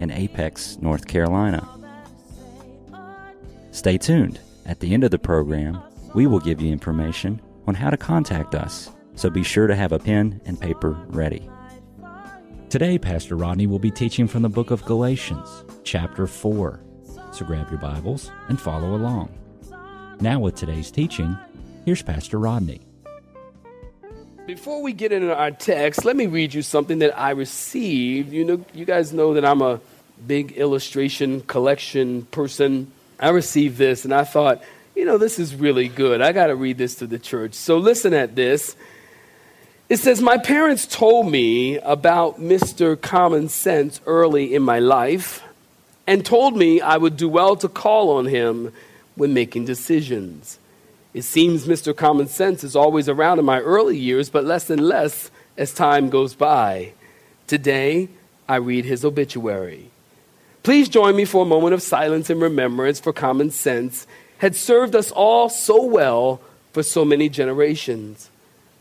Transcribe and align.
in 0.00 0.10
Apex, 0.10 0.78
North 0.80 1.06
Carolina. 1.06 1.68
Stay 3.70 3.96
tuned. 3.96 4.40
At 4.66 4.80
the 4.80 4.92
end 4.92 5.04
of 5.04 5.10
the 5.10 5.18
program, 5.18 5.80
we 6.14 6.26
will 6.26 6.40
give 6.40 6.60
you 6.60 6.72
information 6.72 7.40
on 7.68 7.74
how 7.74 7.90
to 7.90 7.96
contact 7.96 8.54
us, 8.54 8.90
so 9.14 9.30
be 9.30 9.44
sure 9.44 9.66
to 9.66 9.76
have 9.76 9.92
a 9.92 9.98
pen 9.98 10.40
and 10.44 10.60
paper 10.60 10.90
ready. 11.08 11.48
Today, 12.68 12.98
Pastor 12.98 13.36
Rodney 13.36 13.66
will 13.66 13.78
be 13.78 13.90
teaching 13.90 14.26
from 14.26 14.42
the 14.42 14.48
book 14.48 14.70
of 14.70 14.84
Galatians, 14.84 15.64
chapter 15.84 16.26
4. 16.26 16.80
So 17.32 17.44
grab 17.44 17.70
your 17.70 17.80
Bibles 17.80 18.30
and 18.48 18.60
follow 18.60 18.94
along. 18.94 19.32
Now, 20.20 20.40
with 20.40 20.56
today's 20.56 20.90
teaching, 20.90 21.36
here's 21.84 22.02
Pastor 22.02 22.38
Rodney. 22.38 22.80
Before 24.46 24.82
we 24.82 24.92
get 24.92 25.12
into 25.12 25.34
our 25.34 25.50
text, 25.50 26.04
let 26.04 26.16
me 26.16 26.26
read 26.26 26.52
you 26.54 26.62
something 26.62 26.98
that 27.00 27.16
I 27.18 27.30
received. 27.30 28.32
You 28.32 28.44
know, 28.44 28.64
you 28.74 28.84
guys 28.84 29.12
know 29.12 29.34
that 29.34 29.44
I'm 29.44 29.62
a 29.62 29.80
big 30.26 30.52
illustration 30.52 31.40
collection 31.42 32.22
person. 32.26 32.90
I 33.18 33.30
received 33.30 33.76
this 33.76 34.04
and 34.04 34.14
I 34.14 34.24
thought, 34.24 34.62
you 34.94 35.04
know, 35.04 35.18
this 35.18 35.38
is 35.38 35.54
really 35.54 35.88
good. 35.88 36.20
I 36.20 36.32
got 36.32 36.48
to 36.48 36.56
read 36.56 36.78
this 36.78 36.96
to 36.96 37.06
the 37.06 37.18
church. 37.18 37.54
So 37.54 37.78
listen 37.78 38.12
at 38.14 38.34
this. 38.36 38.76
It 39.88 39.98
says, 39.98 40.20
My 40.20 40.38
parents 40.38 40.86
told 40.86 41.30
me 41.30 41.78
about 41.78 42.40
Mr. 42.40 43.00
Common 43.00 43.48
Sense 43.48 44.00
early 44.06 44.54
in 44.54 44.62
my 44.62 44.78
life 44.78 45.42
and 46.06 46.24
told 46.24 46.56
me 46.56 46.80
I 46.80 46.96
would 46.96 47.16
do 47.16 47.28
well 47.28 47.56
to 47.56 47.68
call 47.68 48.16
on 48.16 48.26
him 48.26 48.72
when 49.16 49.34
making 49.34 49.64
decisions. 49.64 50.58
It 51.12 51.22
seems 51.22 51.66
Mr. 51.66 51.94
Common 51.96 52.28
Sense 52.28 52.62
is 52.62 52.76
always 52.76 53.08
around 53.08 53.38
in 53.38 53.44
my 53.44 53.60
early 53.60 53.98
years, 53.98 54.30
but 54.30 54.44
less 54.44 54.70
and 54.70 54.80
less 54.80 55.30
as 55.56 55.74
time 55.74 56.08
goes 56.08 56.34
by. 56.34 56.92
Today, 57.46 58.08
I 58.48 58.56
read 58.56 58.84
his 58.84 59.04
obituary. 59.04 59.89
Please 60.70 60.88
join 60.88 61.16
me 61.16 61.24
for 61.24 61.42
a 61.42 61.48
moment 61.48 61.74
of 61.74 61.82
silence 61.82 62.30
and 62.30 62.40
remembrance 62.40 63.00
for 63.00 63.12
Common 63.12 63.50
Sense 63.50 64.06
had 64.38 64.54
served 64.54 64.94
us 64.94 65.10
all 65.10 65.48
so 65.48 65.82
well 65.82 66.40
for 66.72 66.84
so 66.84 67.04
many 67.04 67.28
generations. 67.28 68.30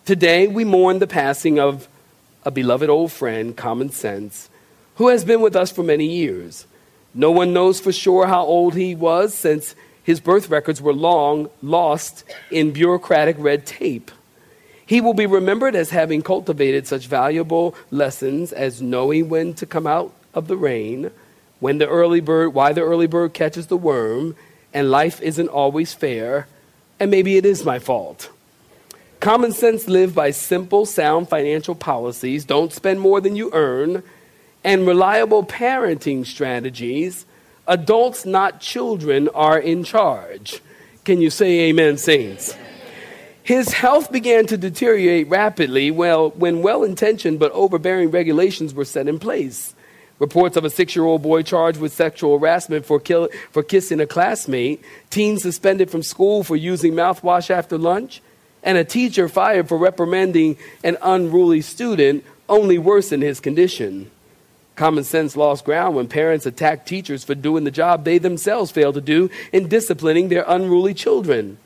Today, 0.05 0.45
we 0.45 0.63
mourn 0.63 0.99
the 0.99 1.07
passing 1.07 1.59
of 1.59 1.87
a 2.45 2.51
beloved 2.51 2.91
old 2.91 3.11
friend, 3.11 3.57
Common 3.57 3.89
Sense, 3.89 4.51
who 4.97 5.07
has 5.07 5.25
been 5.25 5.41
with 5.41 5.55
us 5.55 5.71
for 5.71 5.81
many 5.81 6.05
years. 6.05 6.67
No 7.15 7.31
one 7.31 7.53
knows 7.53 7.79
for 7.79 7.91
sure 7.91 8.27
how 8.27 8.43
old 8.43 8.75
he 8.75 8.93
was 8.93 9.33
since 9.33 9.73
his 10.03 10.19
birth 10.19 10.47
records 10.47 10.83
were 10.83 10.93
long 10.93 11.49
lost 11.63 12.23
in 12.51 12.69
bureaucratic 12.69 13.35
red 13.39 13.65
tape. 13.65 14.11
He 14.85 15.01
will 15.01 15.15
be 15.15 15.25
remembered 15.25 15.73
as 15.73 15.89
having 15.89 16.21
cultivated 16.21 16.85
such 16.85 17.07
valuable 17.07 17.73
lessons 17.89 18.53
as 18.53 18.79
knowing 18.79 19.27
when 19.27 19.55
to 19.55 19.65
come 19.65 19.87
out 19.87 20.13
of 20.35 20.47
the 20.47 20.55
rain, 20.55 21.09
when 21.59 21.77
the 21.77 21.87
early 21.87 22.19
bird, 22.19 22.49
why 22.49 22.73
the 22.73 22.81
early 22.81 23.07
bird 23.07 23.33
catches 23.33 23.67
the 23.67 23.77
worm, 23.77 24.35
and 24.73 24.91
life 24.91 25.21
isn't 25.21 25.49
always 25.49 25.93
fair, 25.93 26.47
and 26.99 27.09
maybe 27.11 27.37
it 27.37 27.45
is 27.45 27.65
my 27.65 27.79
fault. 27.79 28.29
Common 29.19 29.51
sense 29.51 29.87
live 29.87 30.15
by 30.15 30.31
simple, 30.31 30.85
sound 30.85 31.27
financial 31.27 31.75
policies, 31.75 32.45
don't 32.45 32.71
spend 32.71 33.01
more 33.01 33.19
than 33.19 33.35
you 33.35 33.49
earn, 33.53 34.03
and 34.63 34.87
reliable 34.87 35.45
parenting 35.45 36.25
strategies 36.25 37.25
adults, 37.69 38.25
not 38.25 38.59
children, 38.59 39.29
are 39.29 39.59
in 39.59 39.83
charge. 39.83 40.59
Can 41.05 41.21
you 41.21 41.29
say 41.29 41.69
amen, 41.69 41.97
saints? 41.97 42.57
His 43.43 43.71
health 43.71 44.11
began 44.11 44.47
to 44.47 44.57
deteriorate 44.57 45.29
rapidly 45.29 45.91
well, 45.91 46.31
when 46.31 46.61
well 46.61 46.83
intentioned 46.83 47.39
but 47.39 47.51
overbearing 47.51 48.11
regulations 48.11 48.73
were 48.73 48.85
set 48.85 49.07
in 49.07 49.19
place. 49.19 49.73
Reports 50.19 50.57
of 50.57 50.65
a 50.65 50.69
six 50.69 50.95
year 50.95 51.05
old 51.05 51.21
boy 51.21 51.43
charged 51.43 51.79
with 51.79 51.93
sexual 51.93 52.37
harassment 52.37 52.85
for, 52.85 52.99
kill, 52.99 53.29
for 53.51 53.63
kissing 53.63 54.01
a 54.01 54.05
classmate, 54.05 54.83
teens 55.09 55.41
suspended 55.41 55.89
from 55.89 56.03
school 56.03 56.43
for 56.43 56.57
using 56.57 56.93
mouthwash 56.93 57.49
after 57.49 57.77
lunch, 57.77 58.21
and 58.61 58.77
a 58.77 58.83
teacher 58.83 59.29
fired 59.29 59.69
for 59.69 59.77
reprimanding 59.77 60.57
an 60.83 60.97
unruly 61.01 61.61
student 61.61 62.25
only 62.49 62.77
worsened 62.77 63.23
his 63.23 63.39
condition. 63.39 64.11
Common 64.75 65.03
sense 65.03 65.37
lost 65.37 65.65
ground 65.65 65.95
when 65.95 66.07
parents 66.07 66.45
attacked 66.45 66.87
teachers 66.87 67.23
for 67.23 67.35
doing 67.35 67.63
the 67.63 67.71
job 67.71 68.03
they 68.03 68.17
themselves 68.17 68.71
failed 68.71 68.95
to 68.95 69.01
do 69.01 69.29
in 69.53 69.67
disciplining 69.69 70.29
their 70.29 70.45
unruly 70.47 70.93
children. 70.93 71.57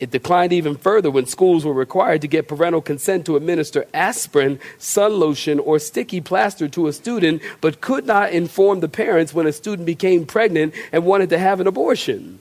It 0.00 0.10
declined 0.10 0.54
even 0.54 0.76
further 0.76 1.10
when 1.10 1.26
schools 1.26 1.64
were 1.64 1.74
required 1.74 2.22
to 2.22 2.28
get 2.28 2.48
parental 2.48 2.80
consent 2.80 3.26
to 3.26 3.36
administer 3.36 3.84
aspirin, 3.92 4.58
sun 4.78 5.20
lotion, 5.20 5.58
or 5.58 5.78
sticky 5.78 6.22
plaster 6.22 6.68
to 6.68 6.86
a 6.86 6.92
student, 6.94 7.42
but 7.60 7.82
could 7.82 8.06
not 8.06 8.32
inform 8.32 8.80
the 8.80 8.88
parents 8.88 9.34
when 9.34 9.46
a 9.46 9.52
student 9.52 9.84
became 9.84 10.24
pregnant 10.24 10.74
and 10.90 11.04
wanted 11.04 11.28
to 11.28 11.38
have 11.38 11.60
an 11.60 11.66
abortion. 11.66 12.38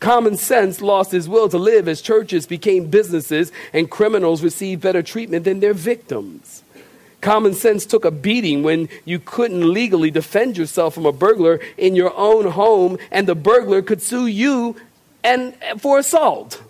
Common 0.00 0.36
sense 0.36 0.80
lost 0.80 1.12
his 1.12 1.28
will 1.28 1.48
to 1.48 1.58
live 1.58 1.86
as 1.86 2.02
churches 2.02 2.46
became 2.46 2.88
businesses 2.88 3.52
and 3.72 3.90
criminals 3.90 4.42
received 4.42 4.82
better 4.82 5.02
treatment 5.02 5.44
than 5.44 5.60
their 5.60 5.74
victims. 5.74 6.64
Common 7.20 7.52
sense 7.52 7.84
took 7.84 8.06
a 8.06 8.10
beating 8.10 8.62
when 8.62 8.88
you 9.04 9.18
couldn't 9.18 9.72
legally 9.72 10.10
defend 10.10 10.56
yourself 10.56 10.94
from 10.94 11.04
a 11.04 11.12
burglar 11.12 11.60
in 11.76 11.94
your 11.94 12.16
own 12.16 12.50
home, 12.50 12.96
and 13.10 13.28
the 13.28 13.34
burglar 13.34 13.82
could 13.82 14.00
sue 14.00 14.26
you 14.26 14.74
and 15.22 15.54
for 15.78 15.98
assault. 15.98 16.62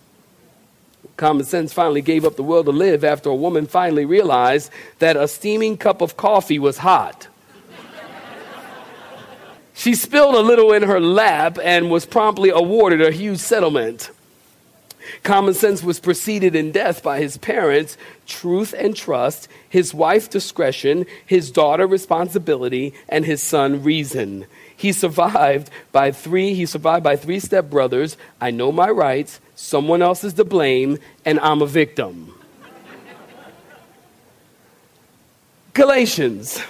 Common 1.16 1.44
sense 1.44 1.72
finally 1.72 2.00
gave 2.00 2.24
up 2.24 2.36
the 2.36 2.42
will 2.42 2.64
to 2.64 2.70
live 2.70 3.04
after 3.04 3.28
a 3.28 3.34
woman 3.34 3.66
finally 3.66 4.04
realized 4.04 4.70
that 5.00 5.16
a 5.16 5.28
steaming 5.28 5.76
cup 5.76 6.00
of 6.00 6.16
coffee 6.16 6.58
was 6.58 6.78
hot. 6.78 7.28
she 9.74 9.94
spilled 9.94 10.34
a 10.34 10.40
little 10.40 10.72
in 10.72 10.82
her 10.82 11.00
lap 11.00 11.58
and 11.62 11.90
was 11.90 12.06
promptly 12.06 12.48
awarded 12.48 13.02
a 13.02 13.10
huge 13.10 13.38
settlement. 13.38 14.10
Common 15.22 15.54
sense 15.54 15.82
was 15.82 16.00
preceded 16.00 16.54
in 16.54 16.72
death 16.72 17.02
by 17.02 17.18
his 17.18 17.36
parents, 17.36 17.96
truth 18.26 18.74
and 18.76 18.96
trust, 18.96 19.48
his 19.68 19.92
wife, 19.92 20.30
discretion, 20.30 21.04
his 21.26 21.50
daughter, 21.50 21.86
responsibility, 21.86 22.94
and 23.08 23.24
his 23.24 23.42
son, 23.42 23.82
reason. 23.82 24.46
He 24.80 24.92
survived 24.92 25.68
by 25.92 26.10
three, 26.10 26.54
he 26.54 26.64
survived 26.64 27.04
by 27.04 27.16
three 27.16 27.36
stepbrothers. 27.36 28.16
I 28.40 28.50
know 28.50 28.72
my 28.72 28.88
rights, 28.88 29.38
someone 29.54 30.00
else 30.00 30.24
is 30.24 30.32
to 30.34 30.44
blame, 30.44 30.98
and 31.26 31.38
I'm 31.40 31.60
a 31.60 31.66
victim. 31.66 32.32
Galatians. 35.74 36.62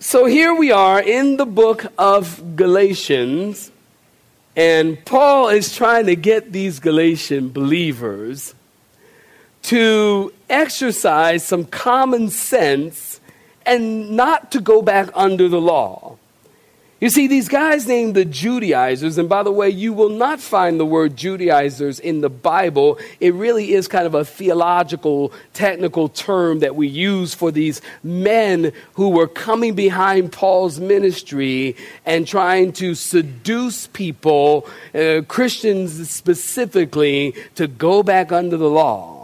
So 0.00 0.26
here 0.26 0.54
we 0.54 0.70
are 0.70 1.00
in 1.00 1.38
the 1.38 1.46
book 1.46 1.86
of 1.96 2.54
Galatians 2.54 3.72
and 4.54 5.02
Paul 5.06 5.48
is 5.48 5.74
trying 5.74 6.06
to 6.06 6.16
get 6.16 6.52
these 6.52 6.78
Galatian 6.78 7.48
believers 7.48 8.54
to 9.62 10.30
exercise 10.50 11.42
some 11.46 11.64
common 11.64 12.28
sense 12.28 13.20
and 13.66 14.10
not 14.10 14.52
to 14.52 14.60
go 14.60 14.82
back 14.82 15.08
under 15.14 15.48
the 15.48 15.60
law. 15.60 16.18
You 17.02 17.10
see, 17.10 17.26
these 17.26 17.48
guys 17.48 17.88
named 17.88 18.14
the 18.14 18.24
Judaizers, 18.24 19.18
and 19.18 19.28
by 19.28 19.42
the 19.42 19.50
way, 19.50 19.68
you 19.68 19.92
will 19.92 20.08
not 20.08 20.40
find 20.40 20.78
the 20.78 20.86
word 20.86 21.16
Judaizers 21.16 21.98
in 21.98 22.20
the 22.20 22.30
Bible. 22.30 22.96
It 23.18 23.34
really 23.34 23.72
is 23.72 23.88
kind 23.88 24.06
of 24.06 24.14
a 24.14 24.24
theological, 24.24 25.32
technical 25.52 26.08
term 26.08 26.60
that 26.60 26.76
we 26.76 26.86
use 26.86 27.34
for 27.34 27.50
these 27.50 27.82
men 28.04 28.70
who 28.92 29.08
were 29.08 29.26
coming 29.26 29.74
behind 29.74 30.30
Paul's 30.30 30.78
ministry 30.78 31.74
and 32.06 32.24
trying 32.24 32.72
to 32.74 32.94
seduce 32.94 33.88
people, 33.88 34.68
uh, 34.94 35.22
Christians 35.26 36.08
specifically, 36.08 37.34
to 37.56 37.66
go 37.66 38.04
back 38.04 38.30
under 38.30 38.56
the 38.56 38.70
law 38.70 39.21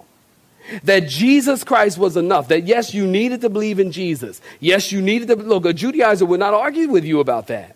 that 0.84 1.08
Jesus 1.08 1.64
Christ 1.64 1.98
was 1.98 2.16
enough. 2.16 2.48
That 2.48 2.64
yes, 2.64 2.94
you 2.94 3.06
needed 3.06 3.40
to 3.42 3.48
believe 3.48 3.78
in 3.78 3.92
Jesus. 3.92 4.40
Yes, 4.60 4.92
you 4.92 5.00
needed 5.00 5.28
to 5.28 5.36
look. 5.36 5.64
A 5.64 5.72
Judaizer 5.72 6.26
would 6.26 6.40
not 6.40 6.54
argue 6.54 6.88
with 6.88 7.04
you 7.04 7.20
about 7.20 7.46
that. 7.48 7.74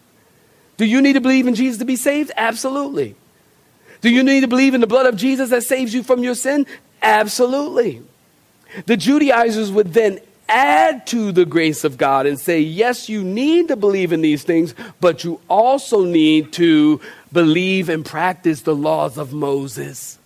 Do 0.77 0.85
you 0.85 1.01
need 1.01 1.15
to 1.15 1.21
believe 1.21 1.47
in 1.47 1.55
Jesus 1.55 1.79
to 1.79 1.85
be 1.85 1.97
saved? 1.97 2.33
Absolutely. 2.37 3.15
Do 4.01 4.11
you 4.11 4.23
need 4.23 4.41
to 4.41 4.49
believe 4.49 4.75
in 4.75 4.81
the 4.81 4.87
blood 4.87 5.07
of 5.07 5.17
Jesus 5.17 5.51
that 5.51 5.63
saves 5.63 5.95
you 5.95 6.03
from 6.03 6.23
your 6.23 6.35
sin? 6.35 6.67
Absolutely. 7.03 8.03
The 8.87 8.97
Judaizers 8.97 9.71
would 9.71 9.93
then 9.95 10.19
add 10.49 11.07
to 11.07 11.33
the 11.33 11.45
grace 11.45 11.85
of 11.85 11.97
God 11.97 12.27
and 12.27 12.39
say, 12.39 12.61
yes, 12.61 13.09
you 13.09 13.23
need 13.23 13.69
to 13.69 13.77
believe 13.77 14.13
in 14.13 14.21
these 14.21 14.43
things, 14.43 14.75
but 15.01 15.25
you 15.25 15.41
also 15.49 16.05
need 16.05 16.53
to 16.55 17.01
believe 17.33 17.89
and 17.89 18.05
practice 18.05 18.63
the 18.63 18.75
laws 18.75 19.19
of 19.19 19.33
Moses. 19.33 20.19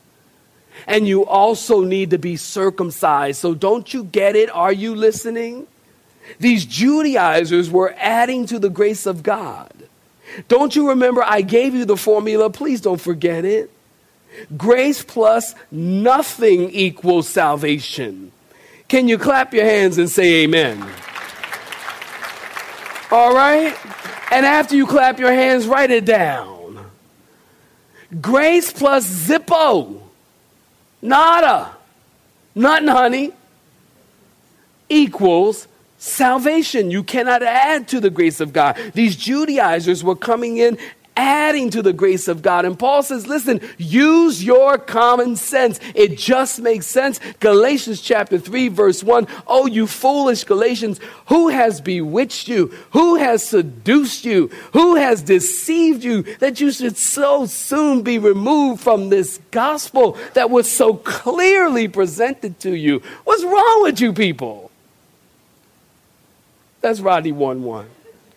And 0.86 1.08
you 1.08 1.24
also 1.26 1.82
need 1.82 2.10
to 2.10 2.18
be 2.18 2.36
circumcised. 2.36 3.40
So 3.40 3.54
don't 3.54 3.92
you 3.92 4.04
get 4.04 4.36
it? 4.36 4.50
Are 4.50 4.72
you 4.72 4.94
listening? 4.94 5.66
These 6.38 6.66
Judaizers 6.66 7.70
were 7.70 7.94
adding 7.98 8.46
to 8.46 8.58
the 8.58 8.68
grace 8.68 9.06
of 9.06 9.22
God. 9.22 9.72
Don't 10.48 10.74
you 10.74 10.88
remember 10.90 11.22
I 11.22 11.40
gave 11.42 11.74
you 11.74 11.84
the 11.84 11.96
formula? 11.96 12.50
Please 12.50 12.80
don't 12.80 13.00
forget 13.00 13.44
it. 13.44 13.70
Grace 14.56 15.02
plus 15.02 15.54
nothing 15.70 16.70
equals 16.70 17.28
salvation. 17.28 18.32
Can 18.88 19.08
you 19.08 19.18
clap 19.18 19.54
your 19.54 19.64
hands 19.64 19.98
and 19.98 20.10
say 20.10 20.44
amen? 20.44 20.82
All 23.10 23.34
right? 23.34 23.74
And 24.30 24.44
after 24.44 24.76
you 24.76 24.86
clap 24.86 25.18
your 25.18 25.32
hands, 25.32 25.66
write 25.66 25.90
it 25.90 26.04
down. 26.04 26.90
Grace 28.20 28.72
plus 28.72 29.06
Zippo. 29.08 30.02
Nada. 31.06 31.76
Nothing, 32.54 32.88
honey. 32.88 33.32
Equals 34.88 35.68
salvation. 35.98 36.90
You 36.90 37.02
cannot 37.02 37.42
add 37.42 37.88
to 37.88 38.00
the 38.00 38.10
grace 38.10 38.40
of 38.40 38.52
God. 38.52 38.76
These 38.94 39.16
Judaizers 39.16 40.02
were 40.02 40.16
coming 40.16 40.58
in 40.58 40.78
adding 41.16 41.70
to 41.70 41.82
the 41.82 41.92
grace 41.92 42.28
of 42.28 42.42
God. 42.42 42.64
And 42.64 42.78
Paul 42.78 43.02
says, 43.02 43.26
listen, 43.26 43.60
use 43.78 44.44
your 44.44 44.78
common 44.78 45.36
sense. 45.36 45.80
It 45.94 46.18
just 46.18 46.60
makes 46.60 46.86
sense. 46.86 47.18
Galatians 47.40 48.00
chapter 48.00 48.38
3, 48.38 48.68
verse 48.68 49.02
1. 49.02 49.26
Oh, 49.46 49.66
you 49.66 49.86
foolish 49.86 50.44
Galatians, 50.44 51.00
who 51.26 51.48
has 51.48 51.80
bewitched 51.80 52.48
you? 52.48 52.66
Who 52.90 53.16
has 53.16 53.42
seduced 53.42 54.24
you? 54.24 54.48
Who 54.72 54.96
has 54.96 55.22
deceived 55.22 56.04
you 56.04 56.22
that 56.36 56.60
you 56.60 56.70
should 56.70 56.96
so 56.96 57.46
soon 57.46 58.02
be 58.02 58.18
removed 58.18 58.82
from 58.82 59.08
this 59.08 59.40
gospel 59.50 60.18
that 60.34 60.50
was 60.50 60.70
so 60.70 60.94
clearly 60.94 61.88
presented 61.88 62.60
to 62.60 62.76
you? 62.76 63.02
What's 63.24 63.42
wrong 63.42 63.82
with 63.82 64.00
you 64.00 64.12
people? 64.12 64.70
That's 66.82 67.00
Rodney 67.00 67.32
1 67.32 67.64
1. 67.64 67.86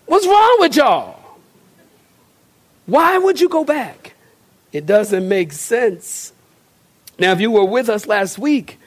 What's 0.06 0.26
wrong 0.26 0.58
with 0.60 0.76
y'all? 0.76 1.19
Why 2.90 3.20
would 3.20 3.40
you 3.40 3.50
go 3.50 3.64
back? 3.64 4.16
It 4.74 4.88
doesn't 4.88 5.28
make 5.28 5.54
sense. 5.54 6.34
Now, 7.20 7.34
if 7.34 7.40
you 7.40 7.52
were 7.52 7.66
with 7.66 7.88
us 7.88 8.08
last 8.08 8.40
week, 8.40 8.80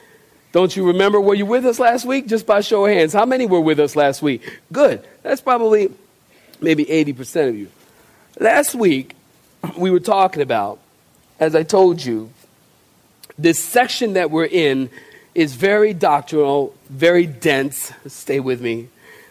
don't 0.51 0.75
you 0.75 0.85
remember? 0.87 1.21
Were 1.21 1.35
you 1.35 1.45
with 1.45 1.65
us 1.65 1.79
last 1.79 2.03
week? 2.05 2.27
Just 2.27 2.45
by 2.45 2.59
show 2.59 2.85
of 2.85 2.91
hands. 2.91 3.13
How 3.13 3.25
many 3.25 3.45
were 3.45 3.61
with 3.61 3.79
us 3.79 3.95
last 3.95 4.21
week? 4.21 4.59
Good. 4.73 5.07
That's 5.21 5.39
probably 5.39 5.89
maybe 6.59 6.83
80% 6.83 7.47
of 7.49 7.55
you. 7.55 7.69
Last 8.39 8.75
week, 8.75 9.15
we 9.77 9.89
were 9.89 10.01
talking 10.01 10.41
about, 10.41 10.79
as 11.39 11.55
I 11.55 11.63
told 11.63 12.03
you, 12.03 12.29
this 13.39 13.57
section 13.57 14.13
that 14.13 14.31
we're 14.31 14.45
in 14.45 14.89
is 15.33 15.55
very 15.55 15.93
doctrinal, 15.93 16.75
very 16.89 17.25
dense. 17.25 17.93
Stay 18.07 18.41
with 18.41 18.59
me. 18.59 18.89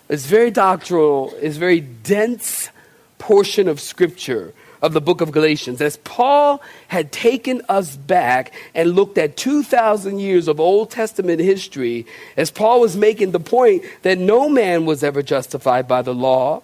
It's 0.08 0.24
very 0.24 0.50
doctrinal, 0.50 1.34
it's 1.42 1.58
very 1.58 1.80
dense 1.80 2.70
portion 3.18 3.68
of 3.68 3.78
Scripture 3.78 4.54
of 4.82 4.92
the 4.92 5.00
book 5.00 5.20
of 5.20 5.32
Galatians, 5.32 5.80
as 5.80 5.96
Paul 5.98 6.60
had 6.88 7.12
taken 7.12 7.62
us 7.68 7.96
back 7.96 8.52
and 8.74 8.94
looked 8.94 9.16
at 9.16 9.36
2,000 9.36 10.18
years 10.18 10.48
of 10.48 10.60
Old 10.60 10.90
Testament 10.90 11.40
history, 11.40 12.04
as 12.36 12.50
Paul 12.50 12.80
was 12.80 12.96
making 12.96 13.30
the 13.30 13.40
point 13.40 13.84
that 14.02 14.18
no 14.18 14.48
man 14.48 14.84
was 14.84 15.02
ever 15.04 15.22
justified 15.22 15.86
by 15.86 16.02
the 16.02 16.14
law 16.14 16.62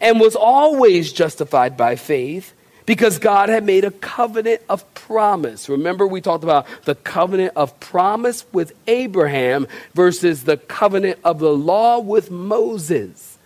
and 0.00 0.18
was 0.18 0.34
always 0.34 1.12
justified 1.12 1.76
by 1.76 1.96
faith 1.96 2.54
because 2.86 3.18
God 3.18 3.50
had 3.50 3.64
made 3.64 3.84
a 3.84 3.90
covenant 3.90 4.62
of 4.68 4.94
promise. 4.94 5.68
Remember, 5.68 6.06
we 6.06 6.22
talked 6.22 6.42
about 6.42 6.66
the 6.84 6.94
covenant 6.94 7.52
of 7.54 7.78
promise 7.80 8.46
with 8.50 8.72
Abraham 8.86 9.66
versus 9.92 10.44
the 10.44 10.56
covenant 10.56 11.18
of 11.22 11.38
the 11.38 11.52
law 11.52 11.98
with 11.98 12.30
Moses. 12.30 13.37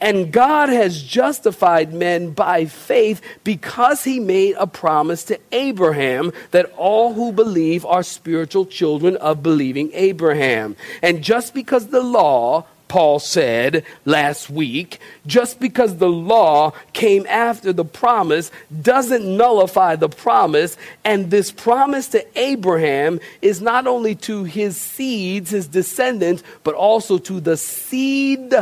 And 0.00 0.32
God 0.32 0.68
has 0.68 1.02
justified 1.02 1.92
men 1.92 2.30
by 2.30 2.66
faith 2.66 3.20
because 3.42 4.04
he 4.04 4.20
made 4.20 4.54
a 4.58 4.66
promise 4.66 5.24
to 5.24 5.40
Abraham 5.50 6.32
that 6.52 6.72
all 6.76 7.14
who 7.14 7.32
believe 7.32 7.84
are 7.84 8.04
spiritual 8.04 8.64
children 8.66 9.16
of 9.16 9.42
believing 9.42 9.90
Abraham. 9.94 10.76
And 11.02 11.22
just 11.22 11.52
because 11.52 11.88
the 11.88 12.02
law, 12.02 12.66
Paul 12.86 13.18
said 13.18 13.84
last 14.04 14.48
week, 14.48 15.00
just 15.26 15.60
because 15.60 15.96
the 15.96 16.08
law 16.08 16.72
came 16.92 17.26
after 17.26 17.72
the 17.72 17.84
promise 17.84 18.50
doesn't 18.80 19.36
nullify 19.36 19.96
the 19.96 20.08
promise. 20.08 20.76
And 21.04 21.30
this 21.30 21.50
promise 21.50 22.08
to 22.08 22.24
Abraham 22.38 23.18
is 23.42 23.60
not 23.60 23.86
only 23.86 24.14
to 24.14 24.44
his 24.44 24.76
seeds, 24.76 25.50
his 25.50 25.66
descendants, 25.66 26.44
but 26.62 26.74
also 26.74 27.18
to 27.18 27.40
the 27.40 27.56
seed 27.56 28.54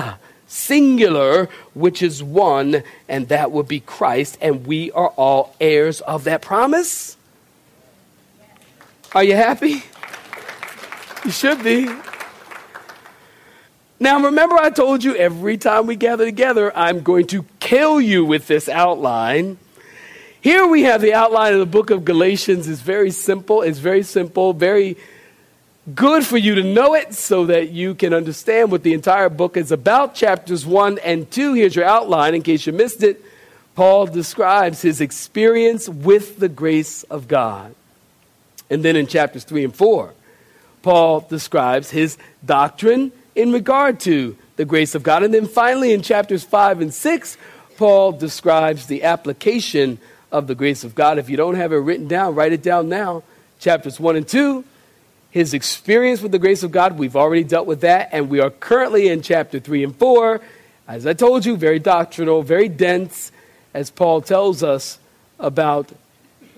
singular, 0.47 1.49
which 1.75 2.03
is 2.03 2.23
one, 2.23 2.83
and 3.09 3.29
that 3.29 3.53
would 3.53 3.69
be 3.69 3.81
Christ, 3.81 4.39
and 4.41 4.67
we 4.67 4.91
are 4.93 5.09
all 5.11 5.55
heirs 5.61 6.01
of 6.01 6.25
that 6.25 6.43
promise. 6.43 7.17
Are 9.15 9.25
you 9.25 9.35
happy? 9.35 9.83
You 11.25 11.31
should 11.31 11.63
be. 11.65 11.89
Now, 13.99 14.23
remember, 14.23 14.57
I 14.57 14.71
told 14.71 15.03
you 15.03 15.17
every 15.17 15.57
time 15.57 15.87
we 15.87 15.97
gather 15.97 16.25
together, 16.25 16.77
I'm 16.77 17.03
going 17.03 17.27
to 17.29 17.45
kill 17.61 18.01
you 18.01 18.25
with 18.25 18.47
this 18.47 18.69
outline. 18.69 19.59
Here 20.41 20.67
we 20.67 20.83
have 20.83 21.01
the 21.01 21.15
outline 21.15 21.55
of 21.55 21.61
the 21.61 21.67
book 21.67 21.91
of 21.91 22.05
Galatians. 22.05 22.69
It's 22.69 22.83
very 22.83 23.11
simple. 23.11 23.63
It's 23.63 23.79
very 23.79 24.03
simple, 24.03 24.53
very 24.53 24.97
good 25.95 26.27
for 26.27 26.37
you 26.37 26.57
to 26.57 26.63
know 26.63 26.95
it 26.95 27.15
so 27.15 27.47
that 27.47 27.71
you 27.71 27.95
can 27.95 28.13
understand 28.13 28.73
what 28.73 28.83
the 28.83 28.93
entire 28.93 29.29
book 29.29 29.57
is 29.57 29.71
about. 29.71 30.15
Chapters 30.15 30.67
1 30.67 30.99
and 30.99 31.31
2, 31.31 31.55
here's 31.55 31.77
your 31.77 31.85
outline 31.85 32.35
in 32.35 32.43
case 32.43 32.67
you 32.67 32.73
missed 32.73 33.03
it. 33.03 33.23
Paul 33.75 34.07
describes 34.07 34.83
his 34.83 35.01
experience 35.01 35.89
with 35.89 36.39
the 36.39 36.49
grace 36.49 37.05
of 37.05 37.29
God. 37.29 37.75
And 38.69 38.85
then 38.85 38.97
in 38.97 39.07
chapters 39.07 39.45
3 39.45 39.65
and 39.65 39.75
4, 39.75 40.13
Paul 40.83 41.21
describes 41.21 41.91
his 41.91 42.19
doctrine 42.45 43.13
in 43.35 43.53
regard 43.53 44.01
to 44.01 44.37
the 44.57 44.65
grace 44.65 44.95
of 44.95 45.03
God. 45.03 45.23
And 45.23 45.33
then 45.33 45.47
finally 45.47 45.93
in 45.93 46.03
chapters 46.03 46.43
5 46.43 46.81
and 46.81 46.93
6, 46.93 47.37
Paul 47.77 48.13
describes 48.13 48.87
the 48.87 49.05
application 49.05 49.99
of 50.33 50.47
the 50.47 50.55
grace 50.55 50.83
of 50.83 50.95
God. 50.95 51.19
If 51.19 51.29
you 51.29 51.37
don't 51.37 51.55
have 51.55 51.73
it 51.73 51.77
written 51.77 52.09
down, 52.09 52.35
write 52.35 52.53
it 52.53 52.63
down 52.63 52.89
now. 52.89 53.23
Chapters 53.61 54.01
1 54.01 54.17
and 54.17 54.27
2 54.27 54.65
his 55.37 55.53
experience 55.53 56.23
with 56.23 56.33
the 56.33 56.39
grace 56.39 56.63
of 56.63 56.71
God, 56.71 56.97
we've 56.97 57.15
already 57.15 57.45
dealt 57.45 57.67
with 57.67 57.83
that, 57.83 58.09
and 58.11 58.31
we 58.31 58.41
are 58.41 58.49
currently 58.49 59.09
in 59.09 59.21
chapter 59.21 59.61
3 59.61 59.85
and 59.85 59.95
4. 59.95 60.41
As 60.89 61.07
I 61.07 61.13
told 61.13 61.45
you, 61.45 61.59
very 61.59 61.79
doctrinal, 61.79 62.43
very 62.43 62.71
dense, 62.71 63.33
as 63.75 63.91
Paul 63.91 64.23
tells 64.23 64.63
us 64.63 64.99
about 65.39 65.93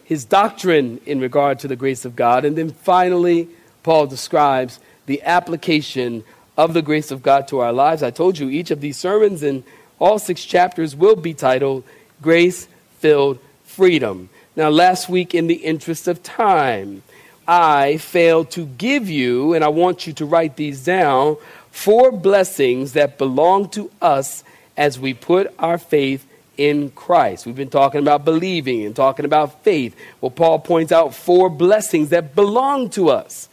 his 0.05 0.25
doctrine 0.25 1.01
in 1.07 1.19
regard 1.19 1.59
to 1.59 1.67
the 1.67 1.75
grace 1.75 2.05
of 2.05 2.15
God. 2.15 2.45
And 2.45 2.57
then 2.57 2.71
finally, 2.71 3.49
Paul 3.83 4.07
describes 4.07 4.79
the 5.07 5.25
application 5.25 6.23
of 6.57 6.73
the 6.73 6.81
grace 6.81 7.11
of 7.11 7.21
God 7.21 7.49
to 7.49 7.59
our 7.59 7.73
lives. 7.73 8.05
I 8.05 8.13
told 8.13 8.39
you 8.39 8.49
each 8.49 8.71
of 8.71 8.81
these 8.81 8.97
sermons 8.97 9.43
in 9.43 9.65
all 9.99 10.21
six 10.21 10.45
chapters 10.45 10.95
will 10.95 11.17
be 11.17 11.35
titled 11.35 11.83
Grace 12.23 12.69
Filled 13.01 13.41
Freedom. 13.65 14.31
Now, 14.55 14.69
last 14.69 15.09
week, 15.09 15.35
in 15.35 15.49
the 15.49 15.65
interest 15.65 16.07
of 16.07 16.23
time, 16.23 17.03
I 17.49 17.97
failed 17.97 18.51
to 18.53 18.67
give 18.67 19.09
you, 19.09 19.55
and 19.55 19.65
I 19.65 19.69
want 19.69 20.07
you 20.07 20.13
to 20.15 20.27
write 20.27 20.57
these 20.57 20.85
down, 20.85 21.39
four 21.71 22.13
blessings 22.13 22.93
that 22.93 23.17
belong 23.17 23.71
to 23.71 23.91
us 24.03 24.45
as 24.77 25.01
we 25.01 25.15
put 25.15 25.53
our 25.59 25.79
faith 25.79 26.27
in 26.59 26.91
Christ. 26.91 27.47
We've 27.47 27.57
been 27.57 27.71
talking 27.71 28.01
about 28.01 28.27
believing 28.27 28.85
and 28.85 28.95
talking 28.95 29.25
about 29.25 29.65
faith. 29.65 29.97
Well, 30.21 30.31
Paul 30.31 30.59
points 30.59 30.93
out 30.93 31.15
four 31.15 31.49
blessings 31.49 32.11
that 32.11 32.35
belong 32.35 32.91
to 32.91 33.09
us 33.09 33.49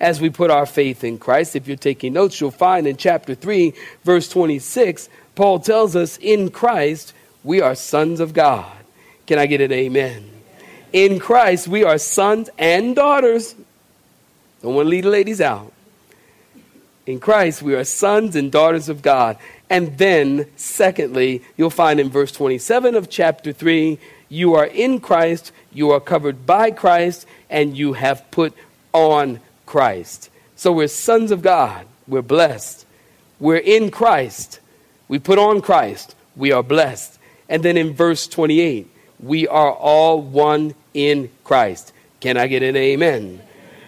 as 0.00 0.20
we 0.20 0.28
put 0.28 0.50
our 0.50 0.66
faith 0.66 1.04
in 1.04 1.16
Christ. 1.16 1.54
If 1.54 1.68
you're 1.68 1.76
taking 1.76 2.14
notes, 2.14 2.40
you'll 2.40 2.50
find 2.50 2.86
in 2.86 2.96
chapter 2.96 3.36
3, 3.36 3.72
verse 4.02 4.28
26, 4.28 5.08
Paul 5.36 5.60
tells 5.60 5.94
us 5.94 6.18
in 6.18 6.50
Christ 6.50 7.12
we 7.44 7.60
are 7.60 7.76
sons 7.76 8.18
of 8.18 8.34
God. 8.34 8.72
Can 9.26 9.38
I 9.38 9.46
get 9.46 9.60
an 9.60 9.70
amen? 9.70 10.35
In 10.92 11.18
Christ, 11.18 11.68
we 11.68 11.84
are 11.84 11.98
sons 11.98 12.50
and 12.58 12.96
daughters. 12.96 13.54
Don't 14.62 14.74
want 14.74 14.86
to 14.86 14.90
leave 14.90 15.04
the 15.04 15.10
ladies 15.10 15.40
out. 15.40 15.72
In 17.06 17.20
Christ, 17.20 17.62
we 17.62 17.74
are 17.74 17.84
sons 17.84 18.34
and 18.34 18.50
daughters 18.50 18.88
of 18.88 19.02
God. 19.02 19.38
And 19.70 19.96
then, 19.98 20.46
secondly, 20.56 21.42
you'll 21.56 21.70
find 21.70 22.00
in 22.00 22.10
verse 22.10 22.32
27 22.32 22.94
of 22.94 23.08
chapter 23.08 23.52
3 23.52 23.98
you 24.28 24.54
are 24.54 24.66
in 24.66 25.00
Christ, 25.00 25.52
you 25.72 25.90
are 25.90 26.00
covered 26.00 26.46
by 26.46 26.70
Christ, 26.70 27.26
and 27.48 27.76
you 27.76 27.92
have 27.92 28.28
put 28.30 28.54
on 28.92 29.40
Christ. 29.66 30.30
So 30.56 30.72
we're 30.72 30.88
sons 30.88 31.30
of 31.30 31.42
God. 31.42 31.86
We're 32.08 32.22
blessed. 32.22 32.84
we're 33.38 33.56
in 33.56 33.90
Christ. 33.90 34.60
We 35.08 35.18
put 35.18 35.38
on 35.38 35.60
Christ. 35.60 36.14
We 36.34 36.52
are 36.52 36.62
blessed. 36.62 37.18
And 37.48 37.62
then 37.62 37.76
in 37.76 37.94
verse 37.94 38.26
28, 38.26 38.88
we 39.20 39.48
are 39.48 39.72
all 39.72 40.20
one 40.20 40.74
in 40.94 41.30
Christ. 41.44 41.92
Can 42.20 42.36
I 42.36 42.46
get 42.46 42.62
an 42.62 42.76
amen? 42.76 43.40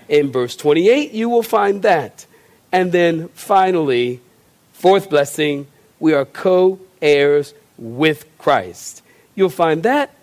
In 0.09 0.33
verse 0.33 0.57
28, 0.57 1.13
you 1.13 1.29
will 1.29 1.43
find 1.43 1.83
that. 1.83 2.27
And 2.73 2.93
then 2.93 3.29
finally, 3.29 4.21
fourth 4.73 5.11
blessing, 5.11 5.67
we 5.99 6.13
are 6.15 6.25
co 6.25 6.81
heirs 7.01 7.55
with 7.77 8.27
Christ. 8.39 9.03
You'll 9.35 9.51
find 9.51 9.83
that 9.83 10.15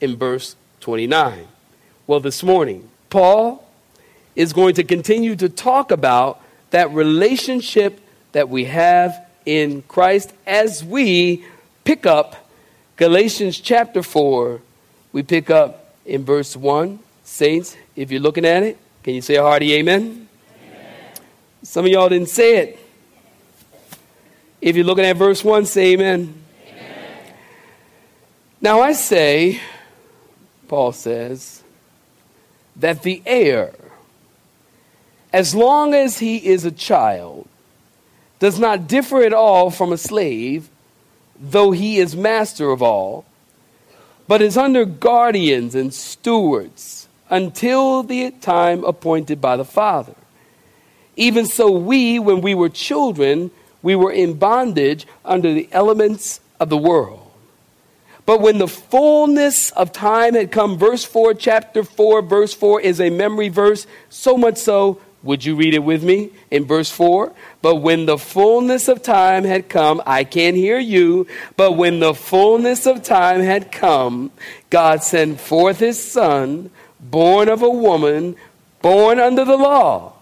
in 0.00 0.16
verse 0.16 0.56
29. 0.80 1.46
Well, 2.06 2.20
this 2.20 2.42
morning, 2.42 2.88
Paul 3.10 3.66
is 4.34 4.52
going 4.52 4.74
to 4.74 4.84
continue 4.84 5.36
to 5.36 5.48
talk 5.48 5.90
about 5.90 6.40
that 6.70 6.90
relationship 6.90 8.00
that 8.32 8.48
we 8.48 8.64
have 8.64 9.26
in 9.44 9.82
Christ 9.82 10.32
as 10.46 10.82
we 10.84 11.44
pick 11.84 12.06
up 12.06 12.41
Galatians 13.02 13.58
chapter 13.58 14.00
4. 14.00 14.60
We 15.10 15.24
pick 15.24 15.50
up 15.50 15.92
in 16.06 16.24
verse 16.24 16.56
1. 16.56 17.00
Saints, 17.24 17.76
if 17.96 18.12
you're 18.12 18.20
looking 18.20 18.44
at 18.44 18.62
it, 18.62 18.78
can 19.02 19.14
you 19.14 19.20
say 19.20 19.34
a 19.34 19.42
hearty 19.42 19.74
amen? 19.74 20.28
amen? 20.64 20.94
Some 21.64 21.84
of 21.84 21.90
y'all 21.90 22.08
didn't 22.08 22.28
say 22.28 22.58
it. 22.58 22.78
If 24.60 24.76
you're 24.76 24.84
looking 24.84 25.04
at 25.04 25.16
verse 25.16 25.42
1, 25.42 25.66
say 25.66 25.94
amen. 25.94 26.32
amen. 26.64 27.34
Now 28.60 28.82
I 28.82 28.92
say, 28.92 29.60
Paul 30.68 30.92
says, 30.92 31.64
that 32.76 33.02
the 33.02 33.20
heir, 33.26 33.72
as 35.32 35.56
long 35.56 35.92
as 35.92 36.20
he 36.20 36.36
is 36.36 36.64
a 36.64 36.70
child, 36.70 37.48
does 38.38 38.60
not 38.60 38.86
differ 38.86 39.24
at 39.24 39.32
all 39.32 39.72
from 39.72 39.92
a 39.92 39.98
slave, 39.98 40.70
though 41.38 41.70
he 41.70 41.98
is 41.98 42.16
master 42.16 42.70
of 42.70 42.82
all, 42.82 43.24
but 44.28 44.42
is 44.42 44.56
under 44.56 44.84
guardians 44.84 45.74
and 45.74 45.92
stewards 45.92 47.08
until 47.28 48.02
the 48.02 48.30
time 48.30 48.84
appointed 48.84 49.40
by 49.40 49.56
the 49.56 49.64
Father. 49.64 50.14
Even 51.16 51.46
so, 51.46 51.70
we, 51.70 52.18
when 52.18 52.40
we 52.40 52.54
were 52.54 52.68
children, 52.68 53.50
we 53.82 53.96
were 53.96 54.12
in 54.12 54.34
bondage 54.34 55.06
under 55.24 55.52
the 55.52 55.68
elements 55.72 56.40
of 56.60 56.68
the 56.68 56.76
world. 56.76 57.22
But 58.24 58.40
when 58.40 58.58
the 58.58 58.68
fullness 58.68 59.72
of 59.72 59.92
time 59.92 60.34
had 60.34 60.52
come, 60.52 60.78
verse 60.78 61.04
4, 61.04 61.34
chapter 61.34 61.82
4, 61.82 62.22
verse 62.22 62.54
4 62.54 62.80
is 62.80 63.00
a 63.00 63.10
memory 63.10 63.48
verse, 63.48 63.86
so 64.08 64.36
much 64.36 64.58
so 64.58 65.00
would 65.22 65.44
you 65.44 65.54
read 65.54 65.74
it 65.74 65.84
with 65.84 66.02
me 66.02 66.30
in 66.50 66.64
verse 66.64 66.90
4? 66.90 67.32
But 67.60 67.76
when 67.76 68.06
the 68.06 68.18
fullness 68.18 68.88
of 68.88 69.02
time 69.02 69.44
had 69.44 69.68
come, 69.68 70.02
I 70.04 70.24
can't 70.24 70.56
hear 70.56 70.78
you, 70.78 71.26
but 71.56 71.72
when 71.72 72.00
the 72.00 72.14
fullness 72.14 72.86
of 72.86 73.02
time 73.02 73.40
had 73.40 73.70
come, 73.70 74.32
God 74.70 75.02
sent 75.02 75.40
forth 75.40 75.78
his 75.78 76.02
son, 76.02 76.70
born 76.98 77.48
of 77.48 77.62
a 77.62 77.70
woman, 77.70 78.36
born 78.80 79.20
under 79.20 79.44
the 79.44 79.56
law, 79.56 80.14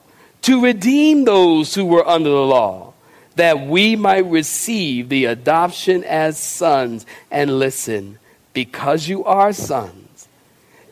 to 0.43 0.63
redeem 0.63 1.25
those 1.25 1.75
who 1.75 1.85
were 1.85 2.07
under 2.07 2.31
the 2.31 2.37
law, 2.37 2.93
that 3.37 3.67
we 3.67 3.97
might 3.97 4.27
receive 4.27 5.09
the 5.09 5.25
adoption 5.25 6.05
as 6.05 6.39
sons. 6.39 7.07
And 7.31 7.59
listen, 7.59 8.19
because 8.53 9.09
you 9.09 9.25
are 9.25 9.53
sons, 9.53 10.29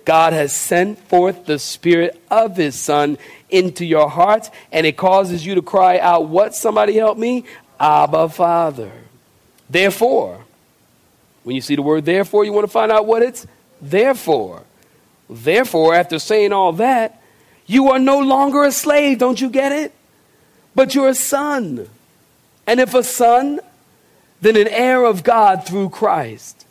God 0.04 0.32
has 0.32 0.54
sent 0.54 0.98
forth 0.98 1.44
the 1.44 1.58
Spirit 1.58 2.18
of 2.30 2.56
His 2.56 2.74
Son 2.74 3.18
into 3.50 3.84
your 3.84 4.08
hearts, 4.08 4.50
and 4.72 4.86
it 4.86 4.96
causes 4.96 5.44
you 5.44 5.54
to 5.54 5.62
cry 5.62 5.98
out, 5.98 6.28
What? 6.28 6.54
Somebody 6.54 6.94
help 6.94 7.18
me? 7.18 7.44
Abba, 7.80 8.28
Father. 8.28 8.90
Therefore, 9.70 10.44
when 11.44 11.54
you 11.54 11.62
see 11.62 11.76
the 11.76 11.82
word 11.82 12.04
therefore, 12.04 12.44
you 12.44 12.52
want 12.52 12.66
to 12.66 12.72
find 12.72 12.92
out 12.92 13.06
what 13.06 13.22
it's 13.22 13.46
therefore. 13.80 14.64
Therefore, 15.30 15.94
after 15.94 16.18
saying 16.18 16.52
all 16.52 16.72
that, 16.74 17.22
you 17.66 17.90
are 17.90 17.98
no 17.98 18.18
longer 18.18 18.64
a 18.64 18.72
slave, 18.72 19.18
don't 19.18 19.40
you 19.40 19.50
get 19.50 19.72
it? 19.72 19.94
But 20.74 20.94
you're 20.94 21.08
a 21.08 21.14
son. 21.14 21.88
And 22.66 22.80
if 22.80 22.94
a 22.94 23.02
son, 23.02 23.60
then 24.42 24.56
an 24.56 24.68
heir 24.68 25.04
of 25.04 25.24
God 25.24 25.66
through 25.66 25.88
Christ. 25.90 26.66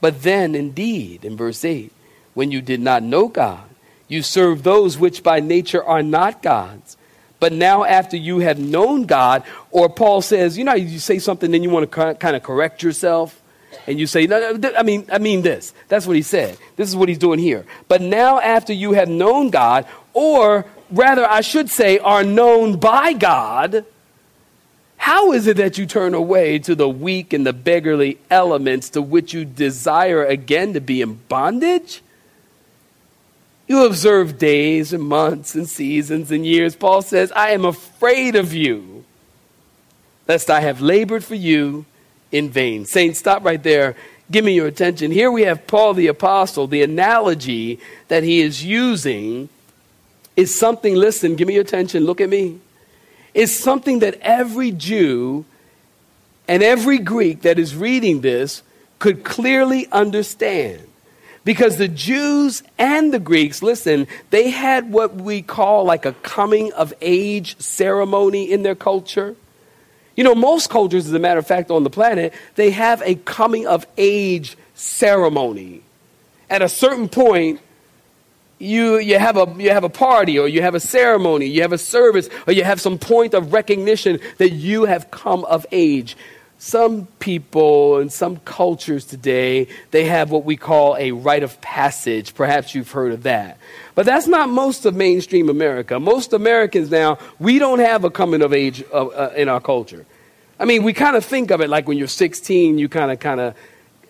But 0.00 0.22
then, 0.22 0.54
indeed, 0.54 1.24
in 1.24 1.36
verse 1.36 1.64
8, 1.64 1.92
when 2.34 2.50
you 2.50 2.60
did 2.60 2.80
not 2.80 3.02
know 3.02 3.28
God. 3.28 3.69
You 4.10 4.22
serve 4.22 4.64
those 4.64 4.98
which 4.98 5.22
by 5.22 5.38
nature 5.38 5.82
are 5.82 6.02
not 6.02 6.42
God's. 6.42 6.96
But 7.38 7.52
now, 7.52 7.84
after 7.84 8.16
you 8.16 8.40
have 8.40 8.58
known 8.58 9.04
God, 9.04 9.44
or 9.70 9.88
Paul 9.88 10.20
says, 10.20 10.58
you 10.58 10.64
know, 10.64 10.74
you 10.74 10.98
say 10.98 11.20
something, 11.20 11.52
then 11.52 11.62
you 11.62 11.70
want 11.70 11.90
to 11.90 12.14
kind 12.16 12.36
of 12.36 12.42
correct 12.42 12.82
yourself, 12.82 13.40
and 13.86 14.00
you 14.00 14.08
say, 14.08 14.26
no, 14.26 14.56
no, 14.56 14.74
I 14.76 14.82
mean, 14.82 15.06
I 15.12 15.18
mean 15.18 15.42
this. 15.42 15.72
That's 15.86 16.08
what 16.08 16.16
he 16.16 16.22
said. 16.22 16.58
This 16.74 16.88
is 16.88 16.96
what 16.96 17.08
he's 17.08 17.18
doing 17.18 17.38
here. 17.38 17.64
But 17.86 18.02
now, 18.02 18.40
after 18.40 18.72
you 18.72 18.92
have 18.92 19.08
known 19.08 19.50
God, 19.50 19.86
or 20.12 20.66
rather, 20.90 21.24
I 21.24 21.40
should 21.40 21.70
say, 21.70 21.98
are 22.00 22.24
known 22.24 22.78
by 22.78 23.12
God, 23.12 23.84
how 24.96 25.32
is 25.32 25.46
it 25.46 25.56
that 25.58 25.78
you 25.78 25.86
turn 25.86 26.14
away 26.14 26.58
to 26.58 26.74
the 26.74 26.88
weak 26.88 27.32
and 27.32 27.46
the 27.46 27.52
beggarly 27.52 28.18
elements 28.28 28.90
to 28.90 29.00
which 29.00 29.32
you 29.32 29.44
desire 29.44 30.24
again 30.24 30.74
to 30.74 30.80
be 30.80 31.00
in 31.00 31.14
bondage? 31.14 32.02
You 33.70 33.86
observe 33.86 34.36
days 34.36 34.92
and 34.92 35.04
months 35.04 35.54
and 35.54 35.68
seasons 35.68 36.32
and 36.32 36.44
years. 36.44 36.74
Paul 36.74 37.02
says, 37.02 37.30
I 37.30 37.50
am 37.50 37.64
afraid 37.64 38.34
of 38.34 38.52
you, 38.52 39.04
lest 40.26 40.50
I 40.50 40.58
have 40.58 40.80
labored 40.80 41.22
for 41.22 41.36
you 41.36 41.84
in 42.32 42.50
vain. 42.50 42.84
Saints, 42.84 43.20
stop 43.20 43.44
right 43.44 43.62
there. 43.62 43.94
Give 44.28 44.44
me 44.44 44.54
your 44.54 44.66
attention. 44.66 45.12
Here 45.12 45.30
we 45.30 45.42
have 45.42 45.68
Paul 45.68 45.94
the 45.94 46.08
Apostle. 46.08 46.66
The 46.66 46.82
analogy 46.82 47.78
that 48.08 48.24
he 48.24 48.40
is 48.40 48.64
using 48.64 49.48
is 50.34 50.52
something, 50.52 50.96
listen, 50.96 51.36
give 51.36 51.46
me 51.46 51.54
your 51.54 51.62
attention, 51.62 52.02
look 52.02 52.20
at 52.20 52.28
me. 52.28 52.58
Is 53.34 53.56
something 53.56 54.00
that 54.00 54.18
every 54.20 54.72
Jew 54.72 55.44
and 56.48 56.64
every 56.64 56.98
Greek 56.98 57.42
that 57.42 57.56
is 57.56 57.76
reading 57.76 58.22
this 58.22 58.64
could 58.98 59.22
clearly 59.22 59.86
understand. 59.92 60.89
Because 61.44 61.78
the 61.78 61.88
Jews 61.88 62.62
and 62.78 63.12
the 63.14 63.18
Greeks, 63.18 63.62
listen, 63.62 64.06
they 64.30 64.50
had 64.50 64.92
what 64.92 65.14
we 65.14 65.40
call 65.40 65.84
like 65.84 66.04
a 66.04 66.12
coming 66.12 66.72
of 66.72 66.92
age 67.00 67.58
ceremony 67.58 68.50
in 68.50 68.62
their 68.62 68.74
culture. 68.74 69.36
You 70.16 70.24
know, 70.24 70.34
most 70.34 70.68
cultures, 70.68 71.06
as 71.06 71.14
a 71.14 71.18
matter 71.18 71.38
of 71.38 71.46
fact, 71.46 71.70
on 71.70 71.82
the 71.82 71.90
planet, 71.90 72.34
they 72.56 72.70
have 72.70 73.00
a 73.02 73.14
coming 73.14 73.66
of 73.66 73.86
age 73.96 74.56
ceremony. 74.74 75.82
At 76.50 76.60
a 76.60 76.68
certain 76.68 77.08
point, 77.08 77.60
you, 78.58 78.98
you, 78.98 79.18
have 79.18 79.38
a, 79.38 79.54
you 79.56 79.70
have 79.70 79.84
a 79.84 79.88
party 79.88 80.38
or 80.38 80.46
you 80.46 80.60
have 80.60 80.74
a 80.74 80.80
ceremony, 80.80 81.46
you 81.46 81.62
have 81.62 81.72
a 81.72 81.78
service, 81.78 82.28
or 82.46 82.52
you 82.52 82.64
have 82.64 82.80
some 82.80 82.98
point 82.98 83.32
of 83.32 83.54
recognition 83.54 84.20
that 84.36 84.50
you 84.50 84.84
have 84.84 85.10
come 85.10 85.46
of 85.46 85.64
age 85.72 86.16
some 86.60 87.06
people 87.20 87.96
and 87.96 88.12
some 88.12 88.36
cultures 88.36 89.06
today, 89.06 89.66
they 89.92 90.04
have 90.04 90.30
what 90.30 90.44
we 90.44 90.58
call 90.58 90.94
a 90.98 91.10
rite 91.10 91.42
of 91.42 91.58
passage. 91.62 92.34
Perhaps 92.34 92.74
you've 92.74 92.90
heard 92.90 93.12
of 93.12 93.22
that. 93.22 93.56
But 93.94 94.04
that's 94.04 94.26
not 94.26 94.50
most 94.50 94.84
of 94.84 94.94
mainstream 94.94 95.48
America. 95.48 95.98
Most 95.98 96.34
Americans 96.34 96.90
now, 96.90 97.16
we 97.38 97.58
don't 97.58 97.78
have 97.78 98.04
a 98.04 98.10
coming 98.10 98.42
of 98.42 98.52
age 98.52 98.84
uh, 98.92 99.06
uh, 99.06 99.32
in 99.34 99.48
our 99.48 99.60
culture. 99.60 100.04
I 100.58 100.66
mean, 100.66 100.82
we 100.82 100.92
kind 100.92 101.16
of 101.16 101.24
think 101.24 101.50
of 101.50 101.62
it 101.62 101.70
like 101.70 101.88
when 101.88 101.96
you're 101.96 102.06
16, 102.06 102.78
you 102.78 102.90
kind 102.90 103.10
of, 103.10 103.18
kind 103.20 103.40
of, 103.40 103.54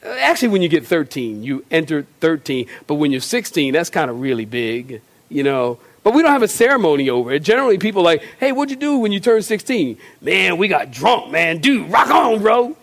actually, 0.02 0.48
when 0.48 0.60
you 0.60 0.68
get 0.68 0.84
13, 0.84 1.44
you 1.44 1.64
enter 1.70 2.04
13. 2.18 2.66
But 2.88 2.96
when 2.96 3.12
you're 3.12 3.20
16, 3.20 3.72
that's 3.72 3.90
kind 3.90 4.10
of 4.10 4.20
really 4.20 4.44
big, 4.44 5.02
you 5.28 5.44
know. 5.44 5.78
But 6.02 6.14
we 6.14 6.22
don't 6.22 6.32
have 6.32 6.42
a 6.42 6.48
ceremony 6.48 7.10
over 7.10 7.32
it. 7.32 7.42
Generally, 7.42 7.78
people 7.78 8.02
like, 8.02 8.22
hey, 8.38 8.52
what'd 8.52 8.70
you 8.70 8.76
do 8.76 8.98
when 8.98 9.12
you 9.12 9.20
turned 9.20 9.44
16? 9.44 9.98
Man, 10.20 10.56
we 10.56 10.66
got 10.66 10.90
drunk, 10.90 11.30
man. 11.30 11.58
Dude, 11.58 11.90
rock 11.90 12.08
on, 12.10 12.40
bro. 12.40 12.76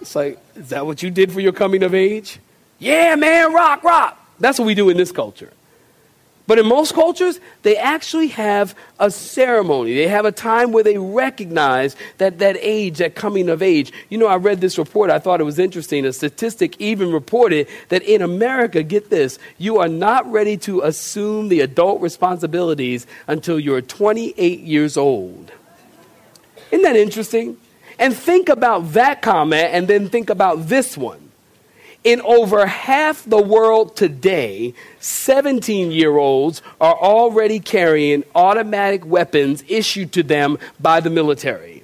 It's 0.00 0.14
like, 0.14 0.38
is 0.54 0.68
that 0.68 0.84
what 0.84 1.02
you 1.02 1.10
did 1.10 1.32
for 1.32 1.40
your 1.40 1.52
coming 1.52 1.82
of 1.82 1.94
age? 1.94 2.38
Yeah, 2.78 3.14
man, 3.16 3.52
rock, 3.54 3.82
rock. 3.82 4.22
That's 4.38 4.58
what 4.58 4.66
we 4.66 4.74
do 4.74 4.90
in 4.90 4.96
this 4.98 5.10
culture. 5.10 5.52
But 6.46 6.60
in 6.60 6.66
most 6.66 6.94
cultures, 6.94 7.40
they 7.62 7.76
actually 7.76 8.28
have 8.28 8.76
a 9.00 9.10
ceremony. 9.10 9.94
They 9.94 10.06
have 10.06 10.24
a 10.24 10.32
time 10.32 10.70
where 10.70 10.84
they 10.84 10.96
recognize 10.96 11.96
that, 12.18 12.38
that 12.38 12.56
age, 12.60 12.98
that 12.98 13.16
coming 13.16 13.48
of 13.48 13.62
age. 13.62 13.92
You 14.10 14.18
know, 14.18 14.28
I 14.28 14.36
read 14.36 14.60
this 14.60 14.78
report. 14.78 15.10
I 15.10 15.18
thought 15.18 15.40
it 15.40 15.44
was 15.44 15.58
interesting. 15.58 16.04
A 16.06 16.12
statistic 16.12 16.80
even 16.80 17.12
reported 17.12 17.66
that 17.88 18.02
in 18.02 18.22
America, 18.22 18.84
get 18.84 19.10
this, 19.10 19.40
you 19.58 19.78
are 19.78 19.88
not 19.88 20.30
ready 20.30 20.56
to 20.58 20.82
assume 20.82 21.48
the 21.48 21.60
adult 21.60 22.00
responsibilities 22.00 23.08
until 23.26 23.58
you're 23.58 23.82
28 23.82 24.60
years 24.60 24.96
old. 24.96 25.50
Isn't 26.70 26.82
that 26.82 26.96
interesting? 26.96 27.56
And 27.98 28.14
think 28.14 28.48
about 28.48 28.92
that 28.92 29.20
comment 29.22 29.70
and 29.72 29.88
then 29.88 30.08
think 30.08 30.30
about 30.30 30.68
this 30.68 30.96
one. 30.96 31.25
In 32.06 32.20
over 32.20 32.66
half 32.66 33.24
the 33.24 33.42
world 33.42 33.96
today, 33.96 34.74
17 35.00 35.90
year 35.90 36.16
olds 36.16 36.62
are 36.80 36.94
already 36.94 37.58
carrying 37.58 38.22
automatic 38.32 39.04
weapons 39.04 39.64
issued 39.66 40.12
to 40.12 40.22
them 40.22 40.56
by 40.78 41.00
the 41.00 41.10
military. 41.10 41.82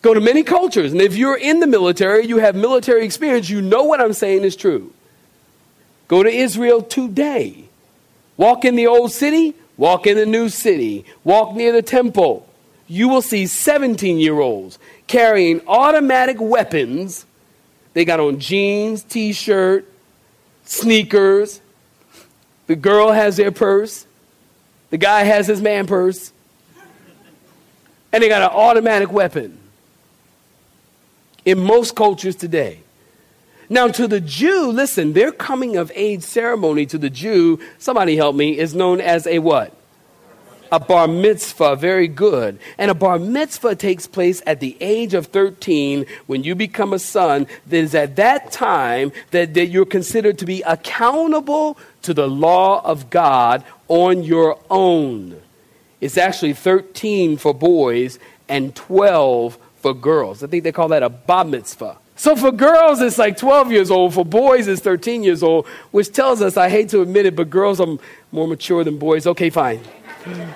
Go 0.00 0.14
to 0.14 0.20
many 0.20 0.44
cultures, 0.44 0.92
and 0.92 1.00
if 1.00 1.16
you're 1.16 1.36
in 1.36 1.58
the 1.58 1.66
military, 1.66 2.24
you 2.24 2.38
have 2.38 2.54
military 2.54 3.04
experience, 3.04 3.50
you 3.50 3.60
know 3.60 3.82
what 3.82 4.00
I'm 4.00 4.12
saying 4.12 4.44
is 4.44 4.54
true. 4.54 4.92
Go 6.06 6.22
to 6.22 6.30
Israel 6.30 6.82
today. 6.82 7.64
Walk 8.36 8.64
in 8.64 8.76
the 8.76 8.86
old 8.86 9.10
city, 9.10 9.56
walk 9.76 10.06
in 10.06 10.16
the 10.16 10.24
new 10.24 10.48
city, 10.48 11.04
walk 11.24 11.56
near 11.56 11.72
the 11.72 11.82
temple. 11.82 12.46
You 12.86 13.08
will 13.08 13.22
see 13.22 13.48
17 13.48 14.20
year 14.20 14.38
olds 14.38 14.78
carrying 15.08 15.62
automatic 15.66 16.36
weapons. 16.38 17.26
They 17.92 18.04
got 18.04 18.20
on 18.20 18.38
jeans, 18.38 19.02
t 19.02 19.32
shirt, 19.32 19.86
sneakers. 20.64 21.60
The 22.66 22.76
girl 22.76 23.10
has 23.10 23.36
their 23.36 23.50
purse. 23.50 24.06
The 24.90 24.98
guy 24.98 25.24
has 25.24 25.46
his 25.46 25.60
man 25.60 25.86
purse. 25.86 26.32
And 28.12 28.22
they 28.22 28.28
got 28.28 28.42
an 28.42 28.56
automatic 28.56 29.12
weapon 29.12 29.58
in 31.44 31.58
most 31.60 31.96
cultures 31.96 32.36
today. 32.36 32.80
Now, 33.68 33.86
to 33.86 34.08
the 34.08 34.20
Jew, 34.20 34.72
listen, 34.72 35.12
their 35.12 35.30
coming 35.30 35.76
of 35.76 35.92
age 35.94 36.22
ceremony 36.22 36.86
to 36.86 36.98
the 36.98 37.08
Jew, 37.08 37.60
somebody 37.78 38.16
help 38.16 38.34
me, 38.34 38.58
is 38.58 38.74
known 38.74 39.00
as 39.00 39.28
a 39.28 39.38
what? 39.38 39.72
A 40.72 40.78
bar 40.78 41.08
mitzvah, 41.08 41.74
very 41.76 42.06
good. 42.06 42.58
And 42.78 42.90
a 42.90 42.94
bar 42.94 43.18
mitzvah 43.18 43.74
takes 43.74 44.06
place 44.06 44.40
at 44.46 44.60
the 44.60 44.76
age 44.80 45.14
of 45.14 45.26
13 45.26 46.06
when 46.26 46.44
you 46.44 46.54
become 46.54 46.92
a 46.92 46.98
son. 46.98 47.46
That 47.66 47.76
is 47.76 47.94
at 47.94 48.16
that 48.16 48.52
time 48.52 49.10
that, 49.32 49.54
that 49.54 49.66
you're 49.66 49.84
considered 49.84 50.38
to 50.38 50.44
be 50.44 50.62
accountable 50.62 51.76
to 52.02 52.14
the 52.14 52.28
law 52.28 52.84
of 52.84 53.10
God 53.10 53.64
on 53.88 54.22
your 54.22 54.58
own. 54.70 55.40
It's 56.00 56.16
actually 56.16 56.52
13 56.52 57.36
for 57.36 57.52
boys 57.52 58.18
and 58.48 58.74
12 58.74 59.58
for 59.76 59.94
girls. 59.94 60.42
I 60.42 60.46
think 60.46 60.64
they 60.64 60.72
call 60.72 60.88
that 60.88 61.02
a 61.02 61.08
bar 61.08 61.44
mitzvah. 61.44 61.98
So 62.16 62.36
for 62.36 62.52
girls, 62.52 63.00
it's 63.00 63.16
like 63.16 63.38
12 63.38 63.72
years 63.72 63.90
old. 63.90 64.12
For 64.12 64.26
boys, 64.26 64.68
it's 64.68 64.82
13 64.82 65.24
years 65.24 65.42
old, 65.42 65.66
which 65.90 66.12
tells 66.12 66.42
us, 66.42 66.58
I 66.58 66.68
hate 66.68 66.90
to 66.90 67.00
admit 67.00 67.24
it, 67.24 67.34
but 67.34 67.48
girls 67.48 67.80
are 67.80 67.96
more 68.30 68.46
mature 68.46 68.84
than 68.84 68.98
boys. 68.98 69.26
Okay, 69.26 69.48
fine. 69.48 69.80
Hmm. 70.24 70.50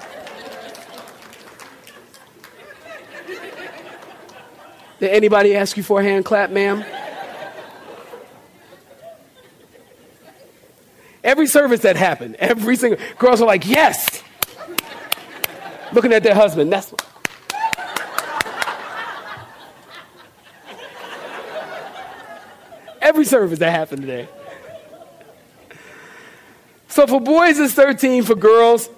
Did 5.00 5.10
anybody 5.10 5.56
ask 5.56 5.76
you 5.76 5.82
for 5.82 6.00
a 6.00 6.04
hand 6.04 6.24
clap, 6.24 6.50
ma'am? 6.50 6.84
Every 11.22 11.46
service 11.46 11.80
that 11.80 11.96
happened, 11.96 12.36
every 12.36 12.76
single 12.76 13.00
girls 13.18 13.40
are 13.40 13.46
like, 13.46 13.66
yes. 13.66 14.22
Looking 15.92 16.12
at 16.12 16.22
their 16.22 16.34
husband. 16.34 16.72
That's 16.72 16.92
what. 16.92 17.06
every 23.14 23.24
service 23.24 23.60
that 23.60 23.70
happened 23.70 24.02
today. 24.02 24.28
So 26.88 27.06
for 27.06 27.20
boys, 27.20 27.58
it's 27.58 27.74
13. 27.74 28.24
For 28.24 28.34
girls, 28.34 28.88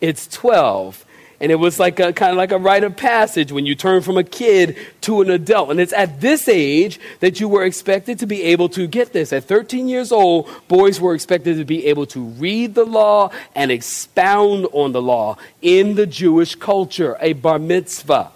it's 0.00 0.26
12. 0.28 1.04
And 1.38 1.52
it 1.52 1.56
was 1.56 1.78
like 1.78 2.00
a 2.00 2.14
kind 2.14 2.30
of 2.30 2.38
like 2.38 2.52
a 2.52 2.58
rite 2.58 2.82
of 2.82 2.96
passage 2.96 3.52
when 3.52 3.66
you 3.66 3.74
turn 3.74 4.00
from 4.00 4.16
a 4.16 4.24
kid 4.24 4.76
to 5.02 5.20
an 5.20 5.30
adult. 5.30 5.70
And 5.70 5.78
it's 5.78 5.92
at 5.92 6.20
this 6.22 6.48
age 6.48 6.98
that 7.20 7.40
you 7.40 7.48
were 7.48 7.64
expected 7.64 8.18
to 8.20 8.26
be 8.26 8.42
able 8.42 8.70
to 8.70 8.86
get 8.86 9.12
this. 9.12 9.34
At 9.34 9.44
13 9.44 9.86
years 9.86 10.12
old, 10.12 10.48
boys 10.66 10.98
were 10.98 11.14
expected 11.14 11.58
to 11.58 11.64
be 11.64 11.86
able 11.86 12.06
to 12.06 12.20
read 12.20 12.74
the 12.74 12.86
law 12.86 13.30
and 13.54 13.70
expound 13.70 14.66
on 14.72 14.92
the 14.92 15.02
law 15.02 15.36
in 15.60 15.94
the 15.94 16.06
Jewish 16.06 16.54
culture, 16.54 17.18
a 17.20 17.34
bar 17.34 17.58
mitzvah. 17.58 18.30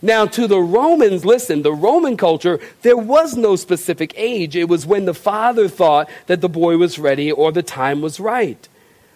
Now, 0.00 0.26
to 0.26 0.46
the 0.46 0.60
Romans, 0.60 1.24
listen, 1.24 1.62
the 1.62 1.72
Roman 1.72 2.16
culture, 2.16 2.60
there 2.82 2.96
was 2.96 3.36
no 3.36 3.56
specific 3.56 4.12
age. 4.16 4.54
It 4.54 4.68
was 4.68 4.86
when 4.86 5.06
the 5.06 5.14
father 5.14 5.66
thought 5.66 6.08
that 6.26 6.40
the 6.40 6.48
boy 6.48 6.76
was 6.76 6.98
ready 6.98 7.32
or 7.32 7.50
the 7.50 7.62
time 7.62 8.00
was 8.00 8.20
right. 8.20 8.68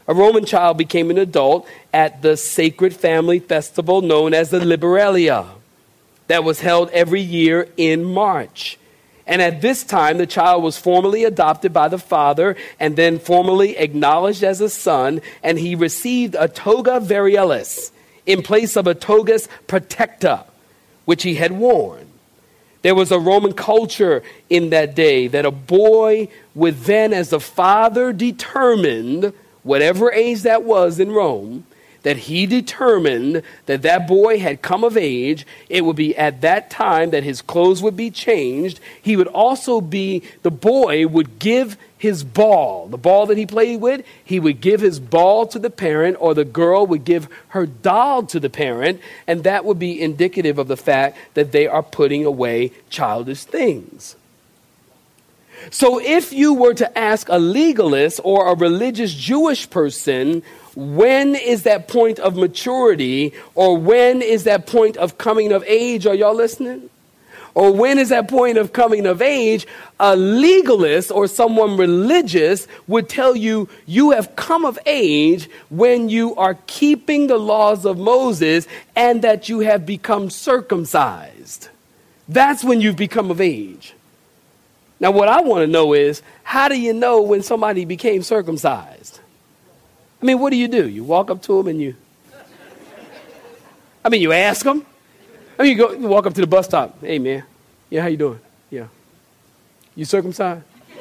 A 0.08 0.14
Roman 0.14 0.44
child 0.44 0.78
became 0.78 1.10
an 1.10 1.18
adult 1.18 1.66
at 1.92 2.22
the 2.22 2.36
sacred 2.36 2.94
family 2.94 3.38
festival 3.38 4.02
known 4.02 4.34
as 4.34 4.50
the 4.50 4.60
Liberalia, 4.60 5.46
that 6.28 6.44
was 6.44 6.60
held 6.60 6.90
every 6.90 7.20
year 7.20 7.68
in 7.76 8.04
March. 8.04 8.78
And 9.26 9.40
at 9.40 9.60
this 9.60 9.84
time, 9.84 10.18
the 10.18 10.26
child 10.26 10.62
was 10.62 10.78
formally 10.78 11.24
adopted 11.24 11.72
by 11.72 11.88
the 11.88 11.98
father 11.98 12.56
and 12.80 12.96
then 12.96 13.18
formally 13.18 13.76
acknowledged 13.76 14.42
as 14.42 14.60
a 14.60 14.68
son, 14.68 15.20
and 15.42 15.58
he 15.58 15.74
received 15.74 16.34
a 16.38 16.48
toga 16.48 17.00
virilis 17.00 17.92
in 18.26 18.42
place 18.42 18.76
of 18.76 18.86
a 18.86 18.94
togas 18.94 19.48
praetexta 19.68 20.44
which 21.04 21.22
he 21.22 21.34
had 21.34 21.52
worn. 21.52 22.08
There 22.82 22.94
was 22.94 23.12
a 23.12 23.18
Roman 23.18 23.52
culture 23.52 24.22
in 24.50 24.70
that 24.70 24.94
day 24.94 25.28
that 25.28 25.46
a 25.46 25.50
boy 25.50 26.28
would 26.54 26.80
then, 26.80 27.12
as 27.12 27.30
the 27.30 27.40
father 27.40 28.12
determined, 28.12 29.32
whatever 29.62 30.12
age 30.12 30.42
that 30.42 30.64
was 30.64 30.98
in 30.98 31.12
Rome, 31.12 31.66
that 32.03 32.16
he 32.16 32.46
determined 32.46 33.42
that 33.66 33.83
that 33.83 34.09
boy 34.09 34.38
had 34.38 34.62
come 34.62 34.85
of 34.85 34.96
age, 34.96 35.46
it 35.68 35.85
would 35.85 35.96
be 35.96 36.16
at 36.16 36.40
that 36.40 36.70
time 36.70 37.11
that 37.11 37.22
his 37.22 37.42
clothes 37.42 37.83
would 37.83 37.96
be 37.96 38.11
changed. 38.11 38.81
He 39.01 39.16
would 39.16 39.29
also 39.29 39.81
be, 39.81 40.22
the 40.42 40.51
boy 40.51 41.07
would 41.07 41.38
give 41.38 41.77
his 41.96 42.25
ball, 42.25 42.88
the 42.88 42.98
ball 42.98 43.27
that 43.27 43.38
he 43.38 43.46
played 43.46 43.81
with, 43.81 44.05
he 44.25 44.40
would 44.40 44.61
give 44.61 44.81
his 44.81 44.98
ball 44.98 45.46
to 45.46 45.61
the 45.61 45.70
parent, 45.70 46.16
or 46.18 46.35
the 46.35 46.44
girl 46.44 46.85
would 46.85 47.05
give 47.05 47.29
her 47.48 47.66
doll 47.66 48.25
to 48.25 48.40
the 48.40 48.51
parent, 48.51 49.01
and 49.29 49.44
that 49.44 49.64
would 49.64 49.79
be 49.79 50.01
indicative 50.01 50.59
of 50.59 50.66
the 50.66 50.77
fact 50.77 51.16
that 51.35 51.53
they 51.53 51.68
are 51.68 51.83
putting 51.83 52.25
away 52.25 52.72
childish 52.90 53.44
things. 53.44 54.16
So, 55.70 56.01
if 56.01 56.33
you 56.33 56.55
were 56.55 56.75
to 56.75 56.98
ask 56.98 57.29
a 57.29 57.38
legalist 57.38 58.20
or 58.25 58.53
a 58.53 58.55
religious 58.55 59.14
Jewish 59.14 59.68
person, 59.70 60.42
when 60.75 61.35
is 61.35 61.64
that 61.64 61.88
point 61.88 62.18
of 62.18 62.37
maturity, 62.37 63.33
or 63.55 63.77
when 63.77 64.22
is 64.22 64.44
that 64.44 64.66
point 64.66 64.96
of 64.96 65.18
coming 65.18 65.53
of 65.53 65.62
age? 65.64 66.07
Are 66.07 66.14
y'all 66.14 66.35
listening? 66.35 66.90
or 67.55 67.72
when 67.72 67.98
is 67.98 68.09
that 68.09 68.29
point 68.29 68.59
of 68.59 68.72
coming 68.72 69.07
of 69.07 69.20
age, 69.20 69.66
a 70.01 70.16
legalist 70.16 71.11
or 71.11 71.27
someone 71.27 71.77
religious 71.77 72.66
would 72.87 73.09
tell 73.09 73.37
you 73.37 73.68
you 73.87 74.12
have 74.12 74.35
come 74.37 74.64
of 74.64 74.79
age 74.87 75.48
when 75.68 76.09
you 76.09 76.35
are 76.37 76.57
keeping 76.66 77.27
the 77.27 77.37
laws 77.37 77.85
of 77.85 77.98
Moses 77.98 78.66
and 78.96 79.22
that 79.22 79.48
you 79.48 79.61
have 79.61 79.85
become 79.85 80.31
circumcised. 80.31 81.68
That's 82.29 82.64
when 82.64 82.81
you've 82.81 82.96
become 82.96 83.31
of 83.31 83.40
age. 83.40 83.94
Now, 85.02 85.10
what 85.10 85.28
I 85.28 85.40
want 85.40 85.62
to 85.62 85.66
know 85.66 85.94
is 85.94 86.22
how 86.44 86.68
do 86.68 86.80
you 86.80 86.94
know 86.94 87.22
when 87.22 87.42
somebody 87.42 87.84
became 87.84 88.22
circumcised? 88.22 89.18
I 90.22 90.24
mean, 90.24 90.38
what 90.38 90.50
do 90.50 90.56
you 90.56 90.68
do? 90.68 90.88
You 90.88 91.02
walk 91.02 91.28
up 91.28 91.42
to 91.42 91.56
them 91.56 91.66
and 91.66 91.80
you. 91.80 91.96
I 94.04 94.08
mean, 94.10 94.22
you 94.22 94.30
ask 94.30 94.64
them. 94.64 94.86
I 95.58 95.64
mean, 95.64 95.76
you 95.76 95.78
go 95.78 95.90
you 95.92 96.06
walk 96.06 96.26
up 96.26 96.34
to 96.34 96.40
the 96.40 96.46
bus 96.46 96.66
stop. 96.66 97.00
Hey, 97.00 97.18
man. 97.18 97.42
Yeah, 97.90 98.02
how 98.02 98.06
you 98.06 98.16
doing? 98.16 98.38
Yeah. 98.70 98.86
You 99.96 100.04
circumcised? 100.04 100.62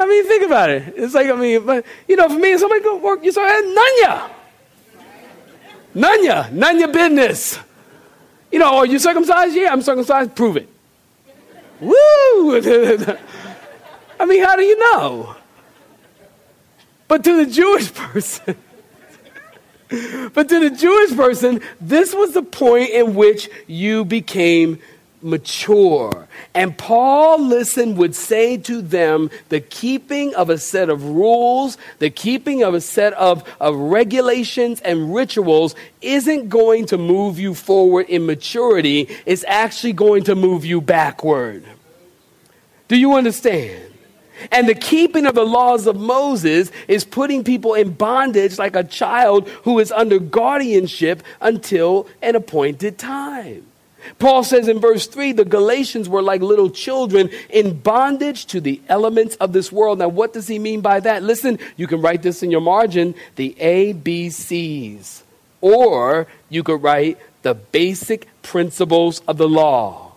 I 0.00 0.06
mean, 0.06 0.26
think 0.26 0.44
about 0.44 0.70
it. 0.70 0.94
It's 0.96 1.12
like, 1.14 1.28
I 1.28 1.34
mean, 1.34 1.66
but, 1.66 1.84
you 2.08 2.16
know, 2.16 2.30
for 2.30 2.38
me, 2.38 2.56
somebody 2.56 2.82
go 2.82 2.96
work, 2.96 3.22
you 3.22 3.30
say, 3.30 3.42
none 3.42 4.00
ya. 4.00 4.28
None 5.94 6.24
ya. 6.24 6.46
None 6.50 6.78
your 6.80 6.88
business. 6.88 7.58
You 8.50 8.58
know, 8.58 8.78
are 8.78 8.86
you 8.86 8.98
circumcised? 8.98 9.54
Yeah, 9.54 9.70
I'm 9.70 9.82
circumcised. 9.82 10.34
Prove 10.34 10.56
it. 10.56 10.71
Woo! 11.82 12.60
I 14.20 14.24
mean, 14.24 14.44
how 14.44 14.54
do 14.54 14.62
you 14.62 14.78
know? 14.78 15.34
But 17.08 17.24
to 17.24 17.44
the 17.44 17.50
Jewish 17.50 17.92
person, 17.92 18.56
but 20.32 20.48
to 20.48 20.60
the 20.60 20.70
Jewish 20.70 21.16
person, 21.16 21.60
this 21.80 22.14
was 22.14 22.34
the 22.34 22.42
point 22.42 22.90
in 22.90 23.16
which 23.16 23.50
you 23.66 24.04
became 24.04 24.78
mature. 25.22 26.28
And 26.54 26.76
Paul, 26.76 27.40
listen, 27.40 27.96
would 27.96 28.14
say 28.14 28.56
to 28.58 28.82
them 28.82 29.30
the 29.48 29.60
keeping 29.60 30.34
of 30.34 30.50
a 30.50 30.58
set 30.58 30.90
of 30.90 31.04
rules, 31.04 31.78
the 31.98 32.10
keeping 32.10 32.62
of 32.62 32.74
a 32.74 32.80
set 32.80 33.12
of, 33.14 33.48
of 33.60 33.76
regulations 33.76 34.80
and 34.80 35.14
rituals 35.14 35.74
isn't 36.00 36.48
going 36.48 36.86
to 36.86 36.98
move 36.98 37.38
you 37.38 37.54
forward 37.54 38.06
in 38.08 38.26
maturity, 38.26 39.08
it's 39.26 39.44
actually 39.46 39.92
going 39.92 40.24
to 40.24 40.34
move 40.34 40.64
you 40.64 40.80
backward. 40.80 41.64
Do 42.88 42.96
you 42.96 43.14
understand? 43.14 43.92
And 44.50 44.68
the 44.68 44.74
keeping 44.74 45.26
of 45.26 45.34
the 45.34 45.46
laws 45.46 45.86
of 45.86 45.96
Moses 45.96 46.72
is 46.88 47.04
putting 47.04 47.44
people 47.44 47.74
in 47.74 47.92
bondage 47.92 48.58
like 48.58 48.74
a 48.74 48.82
child 48.82 49.48
who 49.64 49.78
is 49.78 49.92
under 49.92 50.18
guardianship 50.18 51.22
until 51.40 52.08
an 52.20 52.34
appointed 52.34 52.98
time. 52.98 53.66
Paul 54.18 54.44
says 54.44 54.68
in 54.68 54.80
verse 54.80 55.06
3 55.06 55.32
the 55.32 55.44
Galatians 55.44 56.08
were 56.08 56.22
like 56.22 56.40
little 56.40 56.70
children 56.70 57.30
in 57.50 57.78
bondage 57.78 58.46
to 58.46 58.60
the 58.60 58.80
elements 58.88 59.36
of 59.36 59.52
this 59.52 59.70
world. 59.70 59.98
Now, 59.98 60.08
what 60.08 60.32
does 60.32 60.48
he 60.48 60.58
mean 60.58 60.80
by 60.80 61.00
that? 61.00 61.22
Listen, 61.22 61.58
you 61.76 61.86
can 61.86 62.00
write 62.00 62.22
this 62.22 62.42
in 62.42 62.50
your 62.50 62.60
margin 62.60 63.14
the 63.36 63.54
ABCs, 63.60 65.22
or 65.60 66.26
you 66.48 66.62
could 66.62 66.82
write 66.82 67.18
the 67.42 67.54
basic 67.54 68.28
principles 68.42 69.20
of 69.28 69.36
the 69.36 69.48
law. 69.48 70.12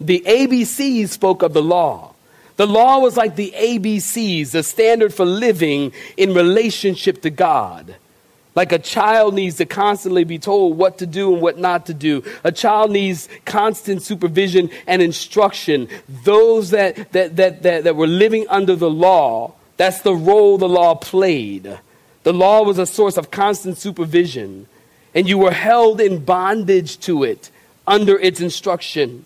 The 0.00 0.22
ABCs 0.26 1.08
spoke 1.08 1.42
of 1.42 1.52
the 1.52 1.62
law. 1.62 2.14
The 2.56 2.66
law 2.66 2.98
was 2.98 3.16
like 3.16 3.36
the 3.36 3.52
ABCs, 3.56 4.50
the 4.50 4.62
standard 4.62 5.14
for 5.14 5.24
living 5.24 5.92
in 6.16 6.34
relationship 6.34 7.22
to 7.22 7.30
God. 7.30 7.94
Like 8.58 8.72
a 8.72 8.78
child 8.80 9.34
needs 9.34 9.58
to 9.58 9.66
constantly 9.66 10.24
be 10.24 10.40
told 10.40 10.76
what 10.76 10.98
to 10.98 11.06
do 11.06 11.32
and 11.32 11.40
what 11.40 11.58
not 11.58 11.86
to 11.86 11.94
do. 11.94 12.24
A 12.42 12.50
child 12.50 12.90
needs 12.90 13.28
constant 13.44 14.02
supervision 14.02 14.68
and 14.88 15.00
instruction. 15.00 15.86
Those 16.24 16.70
that, 16.70 17.12
that, 17.12 17.36
that, 17.36 17.62
that, 17.62 17.84
that 17.84 17.94
were 17.94 18.08
living 18.08 18.48
under 18.48 18.74
the 18.74 18.90
law, 18.90 19.54
that's 19.76 20.00
the 20.00 20.12
role 20.12 20.58
the 20.58 20.68
law 20.68 20.96
played. 20.96 21.78
The 22.24 22.32
law 22.32 22.64
was 22.64 22.80
a 22.80 22.86
source 22.86 23.16
of 23.16 23.30
constant 23.30 23.78
supervision, 23.78 24.66
and 25.14 25.28
you 25.28 25.38
were 25.38 25.52
held 25.52 26.00
in 26.00 26.24
bondage 26.24 26.98
to 27.02 27.22
it 27.22 27.52
under 27.86 28.18
its 28.18 28.40
instruction. 28.40 29.24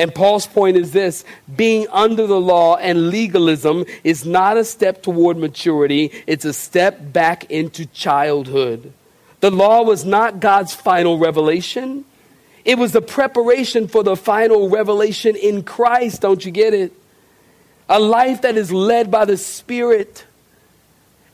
And 0.00 0.14
Paul's 0.14 0.46
point 0.46 0.78
is 0.78 0.92
this 0.92 1.26
being 1.54 1.86
under 1.90 2.26
the 2.26 2.40
law 2.40 2.76
and 2.76 3.10
legalism 3.10 3.84
is 4.02 4.24
not 4.24 4.56
a 4.56 4.64
step 4.64 5.02
toward 5.02 5.36
maturity, 5.36 6.10
it's 6.26 6.46
a 6.46 6.54
step 6.54 7.12
back 7.12 7.50
into 7.50 7.84
childhood. 7.84 8.94
The 9.40 9.50
law 9.50 9.82
was 9.82 10.06
not 10.06 10.40
God's 10.40 10.72
final 10.72 11.18
revelation, 11.18 12.06
it 12.64 12.78
was 12.78 12.92
the 12.92 13.02
preparation 13.02 13.88
for 13.88 14.02
the 14.02 14.16
final 14.16 14.70
revelation 14.70 15.36
in 15.36 15.64
Christ. 15.64 16.22
Don't 16.22 16.42
you 16.46 16.50
get 16.50 16.72
it? 16.72 16.94
A 17.86 18.00
life 18.00 18.40
that 18.40 18.56
is 18.56 18.72
led 18.72 19.10
by 19.10 19.26
the 19.26 19.36
Spirit 19.36 20.24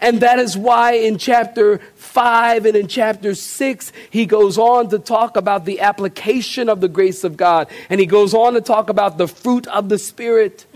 and 0.01 0.21
that 0.21 0.39
is 0.39 0.57
why 0.57 0.93
in 0.93 1.17
chapter 1.17 1.79
5 1.95 2.67
and 2.67 2.77
in 2.77 2.87
chapter 2.87 3.35
6, 3.35 3.93
he 4.11 4.27
goes 4.27 4.59
on 4.59 4.91
to 4.91 4.99
talk 4.99 5.37
about 5.37 5.65
the 5.65 5.81
application 5.81 6.69
of 6.69 6.81
the 6.81 6.89
grace 6.89 7.25
of 7.25 7.37
God. 7.37 7.69
And 7.89 7.99
he 7.99 8.07
goes 8.07 8.35
on 8.35 8.55
to 8.55 8.61
talk 8.61 8.91
about 8.91 9.17
the 9.17 9.27
fruit 9.29 9.67
of 9.69 9.89
the 9.89 9.99
Spirit 9.99 10.67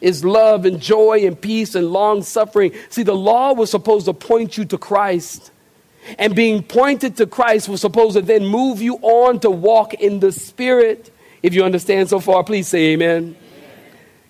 is 0.00 0.24
love 0.24 0.64
and 0.64 0.80
joy 0.80 1.26
and 1.26 1.38
peace 1.38 1.74
and 1.74 1.92
long 1.92 2.22
suffering. 2.22 2.72
See, 2.88 3.02
the 3.02 3.14
law 3.14 3.52
was 3.52 3.70
supposed 3.70 4.06
to 4.06 4.14
point 4.14 4.56
you 4.56 4.64
to 4.66 4.78
Christ. 4.78 5.50
And 6.18 6.34
being 6.34 6.62
pointed 6.62 7.16
to 7.18 7.26
Christ 7.26 7.68
was 7.68 7.82
supposed 7.82 8.16
to 8.16 8.22
then 8.22 8.46
move 8.46 8.80
you 8.80 8.96
on 8.96 9.40
to 9.40 9.50
walk 9.50 9.92
in 9.92 10.20
the 10.20 10.32
Spirit. 10.32 11.12
If 11.42 11.52
you 11.52 11.64
understand 11.64 12.08
so 12.08 12.18
far, 12.18 12.42
please 12.44 12.68
say 12.68 12.92
amen. 12.92 13.10
amen. 13.10 13.36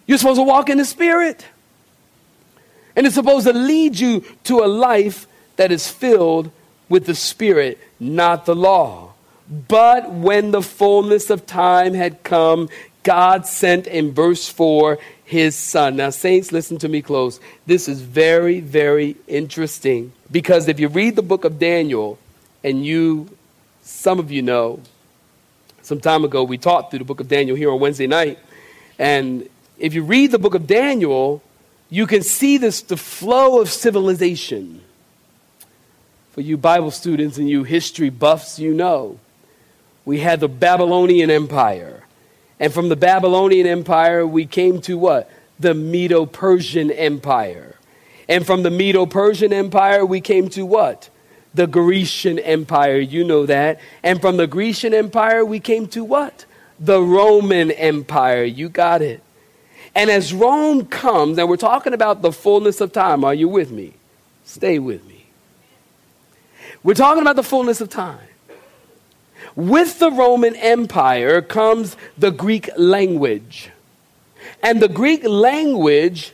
You're 0.07 0.19
supposed 0.19 0.41
to 0.41 0.45
walk 0.45 0.69
in 0.69 0.79
the 0.79 0.85
Spirit. 0.85 1.47
And 2.97 3.07
it's 3.07 3.15
supposed 3.15 3.47
to 3.47 3.53
lead 3.53 3.99
you 3.99 4.25
to 4.45 4.61
a 4.61 4.67
life 4.67 5.27
that 5.57 5.73
is 5.73 5.89
filled 5.89 6.51
with 6.89 7.07
the 7.07 7.15
Spirit, 7.15 7.79
not 7.99 8.47
the 8.47 8.55
law. 8.55 9.13
But 9.69 10.11
when 10.11 10.51
the 10.51 10.63
fullness 10.63 11.31
of 11.31 11.47
time 11.47 11.95
had 11.95 12.23
come, 12.23 12.69
God 13.03 13.47
sent 13.47 13.87
in 13.87 14.13
verse 14.13 14.49
4 14.49 14.99
his 15.25 15.55
son. 15.55 15.97
Now, 15.97 16.11
saints, 16.11 16.51
listen 16.51 16.79
to 16.79 16.89
me 16.89 17.03
close. 17.03 17.41
This 17.67 17.89
is 17.89 18.03
very, 18.03 18.61
very 18.61 19.17
interesting 19.29 20.13
because 20.31 20.69
if 20.69 20.81
you 20.81 20.89
read 20.89 21.17
the 21.17 21.23
book 21.23 21.45
of 21.45 21.59
Daniel, 21.59 22.19
and 22.63 22.85
you, 22.85 23.29
some 23.83 24.19
of 24.19 24.31
you 24.31 24.43
know, 24.43 24.81
some 25.83 26.01
time 26.01 26.25
ago 26.25 26.45
we 26.45 26.59
taught 26.59 26.91
through 26.91 26.99
the 26.99 27.05
book 27.05 27.21
of 27.21 27.29
Daniel 27.29 27.57
here 27.57 27.71
on 27.71 27.81
Wednesday 27.81 28.07
night. 28.07 28.39
And 28.99 29.49
if 29.79 29.95
you 29.95 30.03
read 30.03 30.31
the 30.31 30.39
book 30.39 30.55
of 30.55 30.67
Daniel, 30.67 31.43
you 31.91 32.07
can 32.07 32.23
see 32.23 32.57
this 32.57 32.83
the 32.83 32.97
flow 32.97 33.61
of 33.61 33.69
civilization. 33.69 34.81
For 36.31 36.41
you 36.41 36.57
Bible 36.57 36.93
students 36.93 37.39
and 37.39 37.51
you 37.51 37.65
history 37.65 38.09
buffs, 38.09 38.59
you 38.59 38.73
know. 38.73 39.19
We 40.05 40.21
had 40.21 40.41
the 40.41 40.49
Babylonian 40.49 41.31
Empire. 41.31 42.05
And 42.61 42.73
from 42.73 42.89
the 42.89 42.97
Babylonian 42.97 43.67
Empire, 43.67 44.27
we 44.27 44.47
came 44.47 44.81
to 44.83 44.97
what? 44.97 45.31
The 45.59 45.75
Medo 45.75 46.27
Persian 46.27 46.91
Empire. 46.91 47.75
And 48.29 48.47
from 48.47 48.63
the 48.63 48.71
Medo 48.71 49.07
Persian 49.07 49.53
Empire, 49.53 50.07
we 50.07 50.21
came 50.21 50.49
to 50.51 50.65
what? 50.65 51.11
The 51.53 51.67
Grecian 51.67 52.39
Empire. 52.39 52.99
You 52.99 53.25
know 53.25 53.45
that. 53.47 53.81
And 54.05 54.21
from 54.21 54.37
the 54.37 54.47
Grecian 54.47 54.95
Empire, 54.95 55.45
we 55.45 55.59
came 55.59 55.89
to 55.89 56.05
what? 56.05 56.45
The 56.79 57.03
Roman 57.03 57.73
Empire. 57.73 58.45
You 58.45 58.69
got 58.69 59.03
it. 59.03 59.21
And 59.95 60.11
as 60.11 60.33
Rome 60.33 60.87
comes, 60.87 61.39
and 61.39 61.49
we're 61.49 61.57
talking 61.57 61.93
about 61.93 62.23
the 62.23 62.33
fullness 62.33 62.81
of 62.81 62.93
time, 62.93 63.25
are 63.25 63.35
you 63.35 63.49
with 63.49 63.71
me? 63.71 63.95
Stay 64.45 64.79
with 64.79 65.07
me. 65.07 65.27
We're 66.83 66.95
talking 66.95 67.23
about 67.23 67.37
the 67.37 67.43
fullness 67.43 67.81
of 67.81 67.89
time. 67.89 68.19
With 69.57 69.99
the 69.99 70.11
Roman 70.11 70.55
Empire 70.57 71.43
comes 71.43 71.97
the 72.17 72.31
Greek 72.31 72.71
language. 72.77 73.71
And 74.63 74.81
the 74.81 74.89
Greek 74.89 75.25
language 75.25 76.33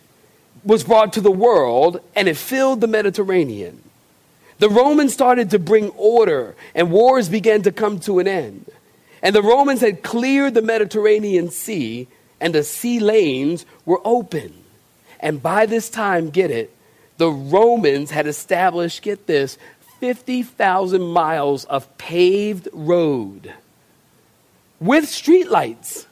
was 0.65 0.85
brought 0.85 1.13
to 1.15 1.21
the 1.21 1.31
world 1.31 2.01
and 2.15 2.29
it 2.29 2.37
filled 2.37 2.81
the 2.81 2.87
Mediterranean. 2.87 3.83
The 4.59 4.69
Romans 4.69 5.13
started 5.13 5.51
to 5.51 5.59
bring 5.59 5.91
order 5.91 6.55
and 6.75 6.91
wars 6.91 7.29
began 7.29 7.63
to 7.63 7.73
come 7.73 8.01
to 8.01 8.19
an 8.19 8.29
end. 8.29 8.71
And 9.23 9.35
the 9.35 9.43
Romans 9.43 9.81
had 9.81 10.03
cleared 10.03 10.55
the 10.55 10.63
Mediterranean 10.63 11.51
Sea 11.51 12.09
and 12.41 12.55
the 12.55 12.63
sea 12.63 13.01
lanes 13.01 13.67
were 13.85 14.01
open. 14.05 14.53
And 15.21 15.43
by 15.43 15.67
this 15.67 15.89
time, 15.89 16.31
get 16.31 16.51
it, 16.51 16.75
the 17.17 17.31
Romans 17.31 18.11
had 18.11 18.27
established, 18.27 19.03
get 19.03 19.27
this, 19.27 19.59
50,000 20.01 21.03
miles 21.03 21.65
of 21.65 21.97
paved 21.97 22.69
road 22.73 23.53
with 24.79 25.05
streetlights. 25.05 26.07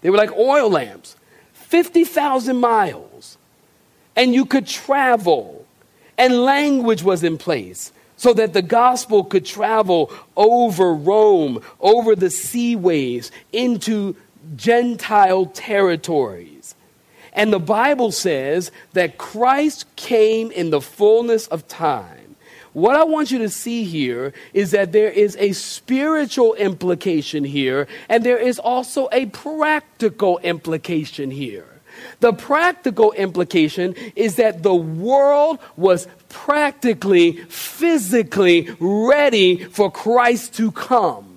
They 0.00 0.10
were 0.10 0.18
like 0.18 0.32
oil 0.32 0.70
lamps. 0.70 1.16
50,000 1.54 2.56
miles. 2.56 3.38
And 4.16 4.34
you 4.34 4.44
could 4.44 4.66
travel. 4.66 5.66
And 6.16 6.42
language 6.42 7.02
was 7.02 7.24
in 7.24 7.38
place 7.38 7.92
so 8.16 8.32
that 8.34 8.52
the 8.52 8.62
gospel 8.62 9.22
could 9.24 9.46
travel 9.46 10.12
over 10.36 10.92
Rome, 10.92 11.62
over 11.80 12.16
the 12.16 12.30
seaways, 12.30 13.30
into 13.52 14.16
Gentile 14.56 15.46
territories. 15.46 16.74
And 17.32 17.52
the 17.52 17.60
Bible 17.60 18.10
says 18.12 18.72
that 18.94 19.18
Christ 19.18 19.84
came 19.96 20.50
in 20.50 20.70
the 20.70 20.80
fullness 20.80 21.46
of 21.48 21.68
time. 21.68 22.36
What 22.72 22.96
I 22.96 23.04
want 23.04 23.30
you 23.30 23.38
to 23.38 23.48
see 23.48 23.84
here 23.84 24.32
is 24.52 24.70
that 24.72 24.92
there 24.92 25.10
is 25.10 25.36
a 25.38 25.52
spiritual 25.52 26.54
implication 26.54 27.44
here, 27.44 27.88
and 28.08 28.24
there 28.24 28.38
is 28.38 28.58
also 28.58 29.08
a 29.12 29.26
practical 29.26 30.38
implication 30.38 31.30
here. 31.30 31.66
The 32.20 32.32
practical 32.32 33.12
implication 33.12 33.94
is 34.14 34.36
that 34.36 34.62
the 34.62 34.74
world 34.74 35.58
was 35.76 36.06
practically, 36.28 37.32
physically 37.48 38.68
ready 38.78 39.64
for 39.64 39.90
Christ 39.90 40.54
to 40.54 40.70
come. 40.70 41.27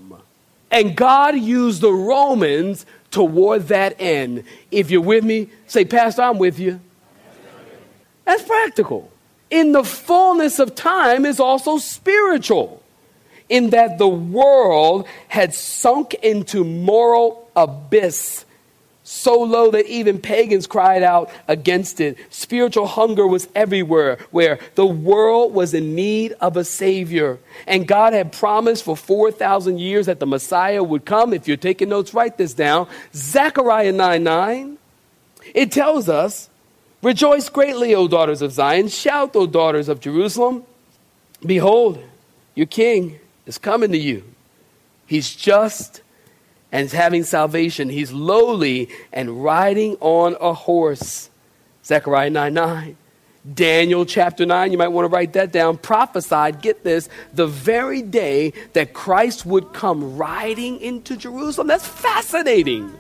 And 0.72 0.96
God 0.96 1.38
used 1.38 1.82
the 1.82 1.92
Romans 1.92 2.86
toward 3.12 3.68
that 3.68 3.96
end. 4.00 4.46
If 4.72 4.90
you're 4.90 5.02
with 5.02 5.24
me, 5.24 5.50
say, 5.68 5.84
Pastor, 5.86 6.22
I'm 6.22 6.40
with 6.40 6.58
you. 6.58 6.80
That's 8.26 8.44
practical. 8.44 9.12
In 9.50 9.74
the 9.74 9.84
fullness 9.84 10.60
of 10.60 10.74
time 10.76 11.26
is 11.26 11.40
also 11.42 11.78
spiritual, 11.78 12.82
in 13.50 13.72
that 13.72 13.98
the 13.98 14.08
world 14.08 15.06
had 15.28 15.54
sunk 15.54 16.14
into 16.14 16.64
moral 16.64 17.50
abyss 17.54 18.46
so 19.12 19.42
low 19.42 19.72
that 19.72 19.88
even 19.88 20.22
pagans 20.22 20.66
cried 20.66 21.04
out 21.04 21.30
against 21.50 22.00
it. 22.00 22.18
Spiritual 22.30 22.88
hunger 22.88 23.28
was 23.28 23.50
everywhere, 23.54 24.18
where 24.32 24.58
the 24.76 24.86
world 24.86 25.54
was 25.54 25.74
in 25.74 25.96
need 25.96 26.32
of 26.40 26.56
a 26.56 26.64
Savior. 26.64 27.38
And 27.68 27.86
God 27.86 28.14
had 28.14 28.32
promised 28.32 28.86
for 28.86 28.96
4,000 28.96 29.80
years 29.80 30.06
that 30.06 30.22
the 30.22 30.26
Messiah 30.26 30.82
would 30.82 31.04
come. 31.04 31.34
If 31.34 31.46
you're 31.46 31.58
taking 31.58 31.90
notes, 31.90 32.14
write 32.14 32.38
this 32.38 32.54
down. 32.54 32.88
Zechariah 33.14 33.92
9 33.92 34.24
9. 34.24 34.78
It 35.54 35.74
tells 35.74 36.08
us, 36.08 36.50
Rejoice 37.04 37.50
greatly, 37.50 37.94
O 37.94 38.08
daughters 38.08 38.42
of 38.42 38.54
Zion. 38.54 38.88
Shout, 38.88 39.36
O 39.36 39.46
daughters 39.46 39.90
of 39.90 40.00
Jerusalem. 40.00 40.64
Behold, 41.46 42.02
your 42.56 42.68
king 42.68 43.20
is 43.46 43.58
coming 43.58 43.92
to 43.92 43.98
you. 43.98 44.24
He's 45.06 45.36
just 45.36 46.02
and 46.72 46.90
having 46.92 47.24
salvation. 47.24 47.90
He's 47.90 48.12
lowly 48.12 48.90
and 49.12 49.44
riding 49.44 49.98
on 50.00 50.36
a 50.40 50.54
horse. 50.54 51.30
Zechariah 51.84 52.30
9 52.30 52.54
9. 52.54 52.98
Daniel 53.54 54.06
chapter 54.06 54.46
9, 54.46 54.72
you 54.72 54.78
might 54.78 54.90
want 54.90 55.06
to 55.06 55.10
write 55.10 55.34
that 55.34 55.52
down, 55.52 55.78
prophesied, 55.78 56.62
get 56.62 56.84
this, 56.84 57.10
the 57.34 57.48
very 57.48 58.04
day 58.04 58.54
that 58.74 58.94
Christ 58.94 59.48
would 59.48 59.74
come 59.74 60.16
riding 60.16 60.80
into 60.80 61.18
Jerusalem. 61.18 61.66
That's 61.66 61.88
fascinating. 61.88 62.96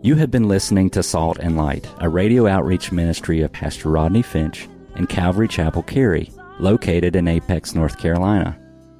You 0.00 0.16
have 0.16 0.30
been 0.30 0.48
listening 0.48 0.90
to 0.90 1.02
Salt 1.02 1.38
and 1.38 1.56
Light, 1.56 1.86
a 1.98 2.08
radio 2.08 2.46
outreach 2.46 2.92
ministry 2.92 3.42
of 3.42 3.52
Pastor 3.52 3.90
Rodney 3.90 4.22
Finch 4.22 4.68
and 4.94 5.08
Calvary 5.08 5.48
Chapel 5.48 5.82
Cary. 5.82 6.30
located 6.60 7.16
in 7.16 7.26
Apex, 7.26 7.74
North 7.74 7.98
Carolina. 7.98 8.56